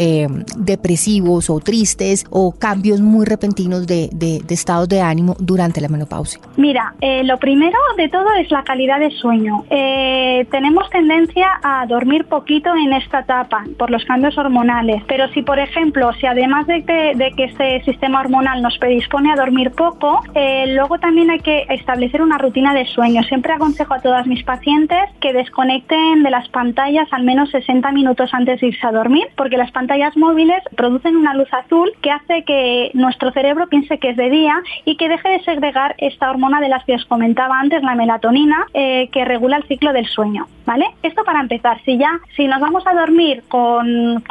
depresivos 0.59 1.49
o 1.49 1.61
tristes 1.61 2.27
o 2.31 2.53
cambios 2.53 3.01
muy 3.01 3.25
repentinos 3.25 3.87
de, 3.87 4.11
estados 4.49 4.89
de 4.89 5.01
ánimo 5.01 5.37
durante 5.39 5.81
la 5.81 5.89
menopausia? 5.89 6.41
Mira, 6.57 6.95
lo 7.25 7.39
primero 7.39 7.79
de 7.97 8.09
todo 8.09 8.35
es 8.35 8.51
la 8.51 8.65
calidad 8.65 8.99
de 8.99 9.11
sueño. 9.13 9.65
tenemos 9.69 10.91
tendencia 10.91 11.47
a 11.63 11.87
dormir 11.87 12.27
poquito 12.27 12.75
en 12.75 12.86
esta 12.93 13.21
etapa 13.21 13.65
por 13.79 13.91
los 13.91 14.05
cambios 14.05 14.37
hormonales. 14.39 15.03
Pero 15.07 15.29
si, 15.29 15.43
por 15.43 15.59
ejemplo, 15.59 16.13
si 16.15 16.27
además 16.27 16.67
de 16.67 16.85
que, 16.85 17.17
este 17.37 17.83
sistema 17.85 18.21
hormonal 18.21 18.63
nos 18.63 18.77
predispone 18.79 19.33
a 19.33 19.37
dormir 19.37 19.71
poco, 19.73 20.23
eh, 20.35 20.75
luego 20.75 20.99
también 20.99 21.31
hay 21.31 21.41
que 21.41 21.67
establecer 21.69 22.23
una 22.23 22.39
rutina 22.39 22.75
de 22.75 22.87
sueño. 22.87 23.23
Siempre 23.25 23.53
aconsejo 23.53 23.95
a 23.95 24.01
todas 24.01 24.27
mis 24.27 24.43
pacientes 24.43 24.99
que 25.21 25.33
desconecten 25.33 26.23
de 26.23 26.31
las 26.31 26.49
pantallas 26.49 27.09
al 27.13 27.23
menos 27.25 27.51
60 27.51 27.93
minutos 27.93 28.31
antes 28.33 28.61
de 28.61 28.69
irse 28.69 28.87
a 28.87 28.93
dormir, 28.93 29.27
porque 29.37 29.57
las 29.57 29.71
pantallas 29.71 30.17
móviles 30.17 30.63
producen 30.77 31.17
una 31.17 31.35
luz 31.35 31.53
azul 31.53 31.93
que 32.03 32.11
hace 32.11 32.45
que 32.45 32.91
nuestro 32.95 33.31
cerebro 33.33 33.69
piense 33.69 33.99
que 33.99 34.11
es 34.11 34.17
de 34.17 34.31
día 34.31 34.55
y 34.85 34.97
que 34.97 35.09
deje 35.09 35.29
de 35.29 35.45
segregar 35.45 35.95
esta 35.99 36.31
hormona 36.31 36.61
de 36.61 36.69
las 36.69 36.85
que 36.85 36.95
os 36.95 37.05
comentaba 37.05 37.59
antes, 37.61 37.83
la 37.83 37.95
melatonina, 37.95 38.67
eh, 38.75 39.09
que 39.13 39.25
regula 39.25 39.57
el 39.59 39.65
ciclo 39.65 39.93
del 39.93 40.07
sueño. 40.07 40.47
¿Vale? 40.65 40.87
Esto 41.03 41.23
para 41.23 41.41
empezar. 41.41 41.81
Si 41.85 41.97
ya, 41.97 42.11
si 42.35 42.49
nos 42.49 42.61
vamos 42.61 42.76
a 42.85 42.95
dormir 42.95 43.45
con, 43.49 44.23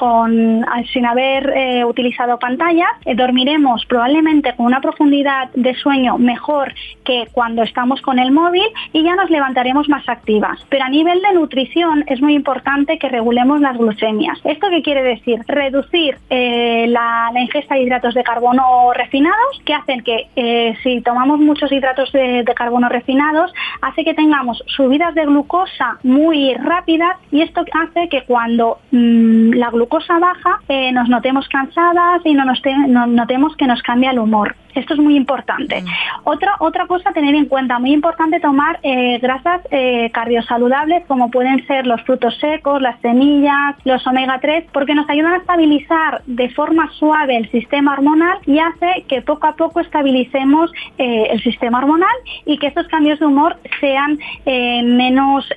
sin 0.92 1.06
haber 1.06 1.50
eh, 1.56 1.86
utilizado 1.86 2.38
pantalla, 2.38 2.88
eh, 3.06 3.16
dormiremos 3.16 3.86
probablemente 3.86 4.54
con 4.56 4.66
una 4.66 4.82
profundidad 4.82 5.50
de 5.54 5.74
sueño 5.76 6.18
mejor 6.18 6.74
que 7.04 7.28
cuando 7.32 7.64
estamos 7.64 8.02
con 8.02 8.20
el 8.20 8.32
móvil 8.32 8.66
y 8.92 9.04
ya 9.04 9.16
nos 9.16 9.30
levantaremos 9.30 9.88
más 9.88 10.08
activas. 10.10 10.60
Pero 10.70 10.84
a 10.84 10.90
nivel 10.90 11.22
de 11.22 11.34
nutrición 11.34 12.04
es 12.08 12.22
muy 12.22 12.34
importante 12.34 12.98
que 13.00 13.10
regulemos 13.10 13.62
las 13.62 13.78
glucemias. 13.78 14.38
¿Esto 14.44 14.68
qué 14.70 14.82
quiere 14.82 15.04
decir? 15.04 15.40
Reducir 15.48 16.18
eh, 16.30 16.86
la, 16.90 17.32
ingesta 17.36 17.76
de 17.76 17.84
hidratos 17.84 18.14
de 18.14 18.24
carbono 18.24 18.92
refinados, 18.94 19.62
que 19.64 19.74
hacen 19.74 20.02
que 20.02 20.76
si 20.84 21.02
tomamos 21.02 21.40
muchos 21.40 21.72
hidratos 21.72 22.12
de, 22.12 22.44
de 22.44 22.54
carbono 22.54 22.90
refinados, 22.90 23.54
hace 23.82 24.04
que 24.04 24.14
tengamos 24.14 24.64
subidas 24.68 25.16
de 25.16 25.26
glucosa 25.26 26.00
muy 26.04 26.54
rápidas 26.56 27.18
y 27.32 27.42
esto 27.42 27.64
hace 27.74 28.10
que 28.10 28.24
cuando 28.36 28.80
mm, 28.92 29.52
la 29.54 29.70
glucosa 29.70 30.20
baja 30.20 30.60
eh, 30.68 30.92
nos 30.92 31.08
notemos 31.08 31.48
cansadas 31.48 32.20
y 32.26 32.34
no 32.34 32.44
nos 32.44 32.62
notemos 33.08 33.56
que 33.56 33.66
nos 33.66 33.82
cambia 33.82 34.12
el 34.12 34.20
humor. 34.20 34.58
Esto 34.76 34.94
es 34.94 35.00
muy 35.00 35.16
importante. 35.16 35.82
Mm. 35.82 35.86
Otra, 36.26 36.56
otra 36.60 36.88
cosa 36.88 37.10
a 37.10 37.14
tener 37.14 37.36
en 37.36 37.46
cuenta, 37.46 37.80
muy 37.80 37.94
importante 37.94 38.40
tomar 38.40 38.80
eh, 38.84 39.20
grasas 39.20 39.62
eh, 39.72 40.10
cardiosaludables 40.12 41.06
como 41.08 41.32
pueden 41.32 41.66
ser 41.68 41.88
los 41.88 42.02
frutos 42.02 42.38
secos, 42.40 42.82
las 42.82 43.00
semillas, 43.02 43.76
los 43.84 44.06
omega 44.08 44.40
3, 44.40 44.66
porque 44.72 44.96
nos 44.96 45.10
ayudan 45.10 45.34
a 45.34 45.38
estabilizar 45.38 46.22
de 46.26 46.50
forma 46.50 46.90
suave 46.94 47.38
el 47.38 47.50
sistema 47.52 47.94
hormonal 47.94 48.38
y 48.46 48.60
hace 48.60 49.06
que 49.08 49.22
poco 49.22 49.48
a 49.48 49.56
poco 49.56 49.80
estabilicemos 49.80 50.72
eh, 50.98 51.28
el 51.32 51.42
sistema 51.42 51.80
hormonal 51.80 52.16
y 52.46 52.58
que 52.58 52.68
estos 52.68 52.88
cambios 52.88 53.20
de 53.20 53.26
humor 53.26 53.58
sean 53.80 54.18
menos 54.46 55.48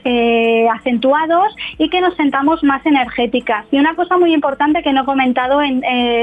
acentuados 0.72 1.54
y 1.78 1.88
que 1.88 2.00
nos 2.00 2.14
sentamos 2.16 2.62
más 2.62 2.84
energéticas. 2.86 3.66
Y 3.70 3.78
una 3.78 3.94
cosa 3.94 4.16
muy 4.16 4.32
importante 4.32 4.82
que 4.82 4.92
no 4.92 5.02
he 5.02 5.04
comentado 5.04 5.62
en, 5.62 5.82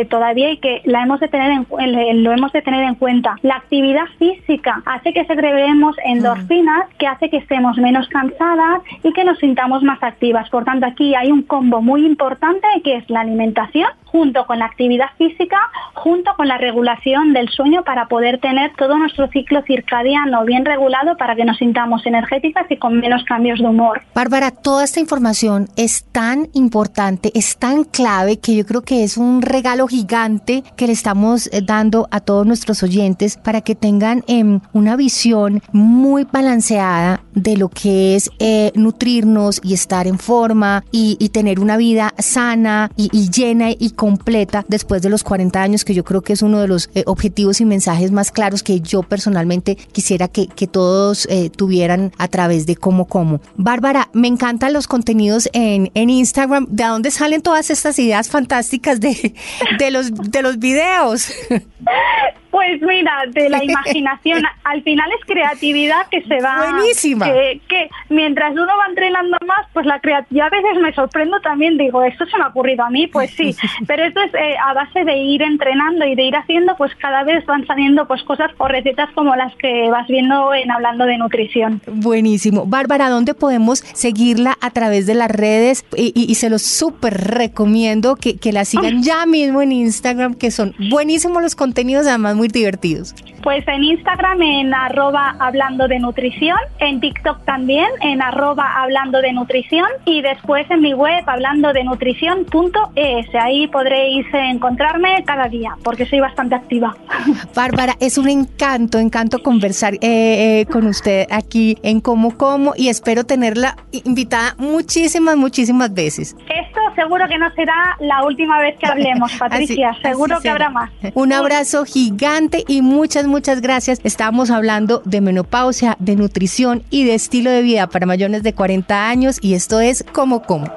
todavía 0.10 0.52
y 0.52 0.58
que 0.58 0.82
la 0.86 1.04
hemos 1.04 1.20
de 1.20 1.28
tener 1.28 1.52
en, 1.52 2.24
lo 2.24 2.32
hemos 2.32 2.52
de 2.52 2.62
tener 2.62 2.85
en 2.88 2.96
cuenta. 2.96 3.36
La 3.42 3.56
actividad 3.56 4.06
física 4.18 4.82
hace 4.86 5.14
que 5.14 5.26
segreguemos 5.26 5.96
endorfinas, 6.06 6.88
que 6.98 7.08
hace 7.08 7.30
que 7.30 7.38
estemos 7.38 7.78
menos 7.78 8.08
cansadas 8.10 8.82
y 9.04 9.12
que 9.14 9.24
nos 9.24 9.40
sintamos 9.40 9.84
más 9.84 10.02
activas. 10.02 10.50
Por 10.50 10.64
tanto, 10.66 10.86
aquí 10.86 11.16
hay 11.16 11.32
un 11.32 11.44
combo 11.44 11.82
muy 11.82 12.06
importante 12.06 12.68
que 12.84 12.98
es 12.98 13.10
la 13.10 13.22
alimentación 13.22 13.90
junto 14.16 14.46
con 14.46 14.60
la 14.60 14.66
actividad 14.68 15.08
física, 15.18 15.58
junto 15.94 16.32
con 16.38 16.48
la 16.48 16.58
regulación 16.58 17.34
del 17.34 17.50
sueño 17.50 17.84
para 17.84 18.08
poder 18.08 18.40
tener 18.40 18.72
todo 18.78 18.98
nuestro 18.98 19.28
ciclo 19.28 19.62
circadiano 19.64 20.46
bien 20.46 20.64
regulado 20.64 21.18
para 21.18 21.36
que 21.36 21.44
nos 21.44 21.58
sintamos 21.58 22.06
energéticas 22.06 22.66
y 22.70 22.78
con 22.78 22.98
menos 23.02 23.26
cambios 23.26 23.60
de 23.60 23.66
humor. 23.66 24.02
Bárbara, 24.14 24.52
toda 24.52 24.86
esta 24.86 25.02
información 25.02 25.68
es 25.76 26.06
tan 26.14 26.48
importante, 26.54 27.30
es 27.36 27.58
tan 27.58 27.84
clave 27.84 28.40
que 28.40 28.56
yo 28.56 28.66
creo 28.66 28.84
que 28.84 29.04
es 29.04 29.18
un 29.18 29.42
regalo 29.42 29.86
gigante 29.86 30.64
que 30.78 30.88
le 30.88 30.94
estamos 30.94 31.48
eh, 31.48 31.60
dando 31.62 32.08
a 32.10 32.22
todos 32.22 32.48
nuestros 32.48 32.84
oyentes 32.84 33.36
para 33.36 33.60
que 33.60 33.76
tengan 33.76 34.24
em, 34.28 34.62
una 34.72 34.96
visión 34.96 35.62
muy 35.74 36.24
balanceada 36.24 37.20
de 37.34 37.58
lo 37.58 37.68
que 37.68 38.16
es 38.16 38.32
eh, 38.40 38.72
nutrirnos 38.76 39.60
y 39.62 39.74
estar 39.74 40.08
en 40.08 40.20
forma 40.20 40.86
y, 40.90 41.18
tener 41.36 41.60
una 41.60 41.76
vida 41.76 42.14
sana 42.18 42.90
y, 42.96 43.10
y 43.12 43.30
llena 43.30 43.72
y 43.72 43.90
completa 44.06 44.64
después 44.68 45.02
de 45.02 45.10
los 45.10 45.24
40 45.24 45.60
años, 45.60 45.84
que 45.84 45.96
yo 45.96 46.04
creo 46.04 46.22
que 46.22 46.34
es 46.34 46.44
uno 46.44 46.62
de 46.62 46.68
los 46.68 46.92
eh, 46.94 47.02
objetivos 47.08 47.60
y 47.60 47.66
mensajes 47.66 48.12
más 48.12 48.32
claros 48.32 48.62
que 48.62 48.80
yo 48.80 49.02
personalmente 49.02 49.78
quisiera 49.78 50.28
que, 50.28 50.46
que 50.46 50.68
todos 50.68 51.26
eh, 51.28 51.50
tuvieran 51.50 52.12
a 52.20 52.28
través 52.28 52.68
de 52.68 52.76
cómo 52.76 53.06
como. 53.06 53.42
Bárbara, 53.56 54.10
me 54.14 54.28
encantan 54.28 54.74
los 54.74 54.86
contenidos 54.86 55.50
en, 55.54 55.90
en 55.96 56.12
Instagram. 56.12 56.68
¿De 56.70 56.84
dónde 56.84 57.10
salen 57.10 57.42
todas 57.42 57.72
estas 57.72 57.98
ideas 57.98 58.30
fantásticas 58.30 59.00
de, 59.00 59.34
de, 59.80 59.90
los, 59.90 60.14
de 60.14 60.42
los 60.44 60.60
videos? 60.60 61.32
Pues 62.56 62.82
mira, 62.82 63.12
de 63.32 63.50
la 63.50 63.62
imaginación, 63.66 64.42
al 64.64 64.82
final 64.82 65.10
es 65.12 65.26
creatividad 65.26 66.08
que 66.10 66.22
se 66.22 66.40
va. 66.40 66.72
Buenísima. 66.72 67.26
Que, 67.26 67.90
mientras 68.08 68.54
uno 68.54 68.66
va 68.66 68.86
entrenando 68.88 69.38
más, 69.46 69.68
pues 69.74 69.86
la 69.86 70.00
creatividad 70.00 70.48
a 70.48 70.50
veces 70.52 70.82
me 70.82 70.94
sorprendo 70.94 71.42
también, 71.42 71.78
digo, 71.78 72.02
esto 72.06 72.26
se 72.26 72.38
me 72.38 72.46
ha 72.46 72.48
ocurrido 72.48 72.86
a 72.86 72.90
mí, 72.90 73.08
pues 73.08 73.32
sí, 73.32 73.54
pero 73.88 74.06
esto 74.06 74.22
es 74.22 74.34
eh, 74.36 74.56
a 74.66 74.74
base 74.74 75.04
de 75.04 75.18
ir 75.18 75.42
entrenando 75.42 76.06
y 76.06 76.16
de 76.16 76.24
ir 76.24 76.36
haciendo, 76.38 76.78
pues 76.78 76.96
cada 76.96 77.24
vez 77.24 77.46
van 77.46 77.68
saliendo 77.68 78.08
pues 78.08 78.24
cosas 78.24 78.50
o 78.58 78.70
recetas 78.70 79.10
como 79.16 79.36
las 79.36 79.54
que 79.58 79.90
vas 79.90 80.08
viendo 80.08 80.54
en 80.54 80.72
hablando 80.72 81.06
de 81.06 81.18
nutrición. 81.18 81.82
Buenísimo. 81.88 82.66
Bárbara, 82.66 83.10
¿dónde 83.10 83.34
podemos 83.34 83.80
seguirla 83.80 84.58
a 84.62 84.70
través 84.70 85.08
de 85.08 85.16
las 85.16 85.30
redes? 85.30 85.84
Y, 85.98 86.36
se 86.36 86.50
los 86.50 86.62
súper 86.62 87.16
recomiendo 87.16 88.16
que, 88.16 88.38
que 88.38 88.54
la 88.54 88.64
sigan 88.64 89.04
ya 89.04 89.26
mismo 89.26 89.62
en 89.62 89.74
Instagram, 89.74 90.36
que 90.36 90.52
son 90.52 90.74
buenísimos 90.90 91.42
los 91.42 91.56
contenidos, 91.56 92.08
además 92.08 92.36
muy 92.36 92.45
divertidos. 92.52 93.16
Pues 93.44 93.68
en 93.68 93.84
Instagram 93.84 94.42
en 94.42 94.74
arroba 94.74 95.36
hablando 95.40 95.88
de 95.88 96.00
nutrición, 96.00 96.58
en 96.80 97.00
TikTok 97.00 97.46
también 97.46 97.86
en 98.02 98.22
arroba 98.22 98.82
hablando 98.82 99.22
de 99.22 99.34
nutrición 99.34 99.88
y 100.06 100.22
después 100.22 100.66
en 100.72 100.82
mi 100.82 100.94
web 100.94 101.24
hablando 101.28 101.72
de 101.74 101.84
nutrición.es. 101.84 103.36
Ahí 103.40 103.68
podréis 103.68 104.26
encontrarme 104.34 105.24
cada 105.26 105.48
día 105.48 105.76
porque 105.84 106.06
soy 106.06 106.20
bastante 106.20 106.56
activa. 106.56 106.96
Bárbara, 107.56 107.94
es 108.00 108.18
un 108.18 108.30
encanto, 108.30 108.98
encanto 108.98 109.44
conversar 109.44 109.94
eh, 109.96 110.00
eh, 110.02 110.66
con 110.72 110.88
usted 110.88 111.28
aquí 111.30 111.78
en 111.84 112.02
Como 112.02 112.38
Como 112.38 112.74
y 112.76 112.90
espero 112.90 113.26
tenerla 113.26 113.78
invitada 113.92 114.56
muchísimas, 114.58 115.38
muchísimas 115.38 115.94
veces. 115.94 116.36
Esto 116.50 116.82
seguro 116.96 117.28
que 117.28 117.38
no 117.38 117.52
será 117.54 117.96
la 118.00 118.24
última 118.24 118.60
vez 118.60 118.78
que 118.78 118.88
hablemos, 118.88 119.32
Patricia. 119.40 119.96
seguro 120.02 120.40
que 120.42 120.50
habrá 120.50 120.70
más. 120.70 120.90
Un 121.14 121.34
abrazo 121.34 121.86
gigante 121.86 122.64
y 122.68 122.82
muchas, 122.82 123.28
muchas 123.28 123.62
gracias. 123.62 124.00
Estamos 124.04 124.52
hablando 124.52 125.02
de 125.06 125.22
menopausia, 125.22 125.96
de 126.00 126.16
nutrición 126.16 126.84
y 126.90 127.06
de 127.06 127.16
estilo 127.16 127.50
de 127.52 127.62
vida 127.62 127.88
para 127.88 128.06
mayores 128.06 128.44
de 128.44 128.54
40 128.54 129.08
años 129.08 129.38
y 129.42 129.54
esto 129.54 129.80
es 129.80 130.04
Como 130.14 130.42
Como. 130.42 130.68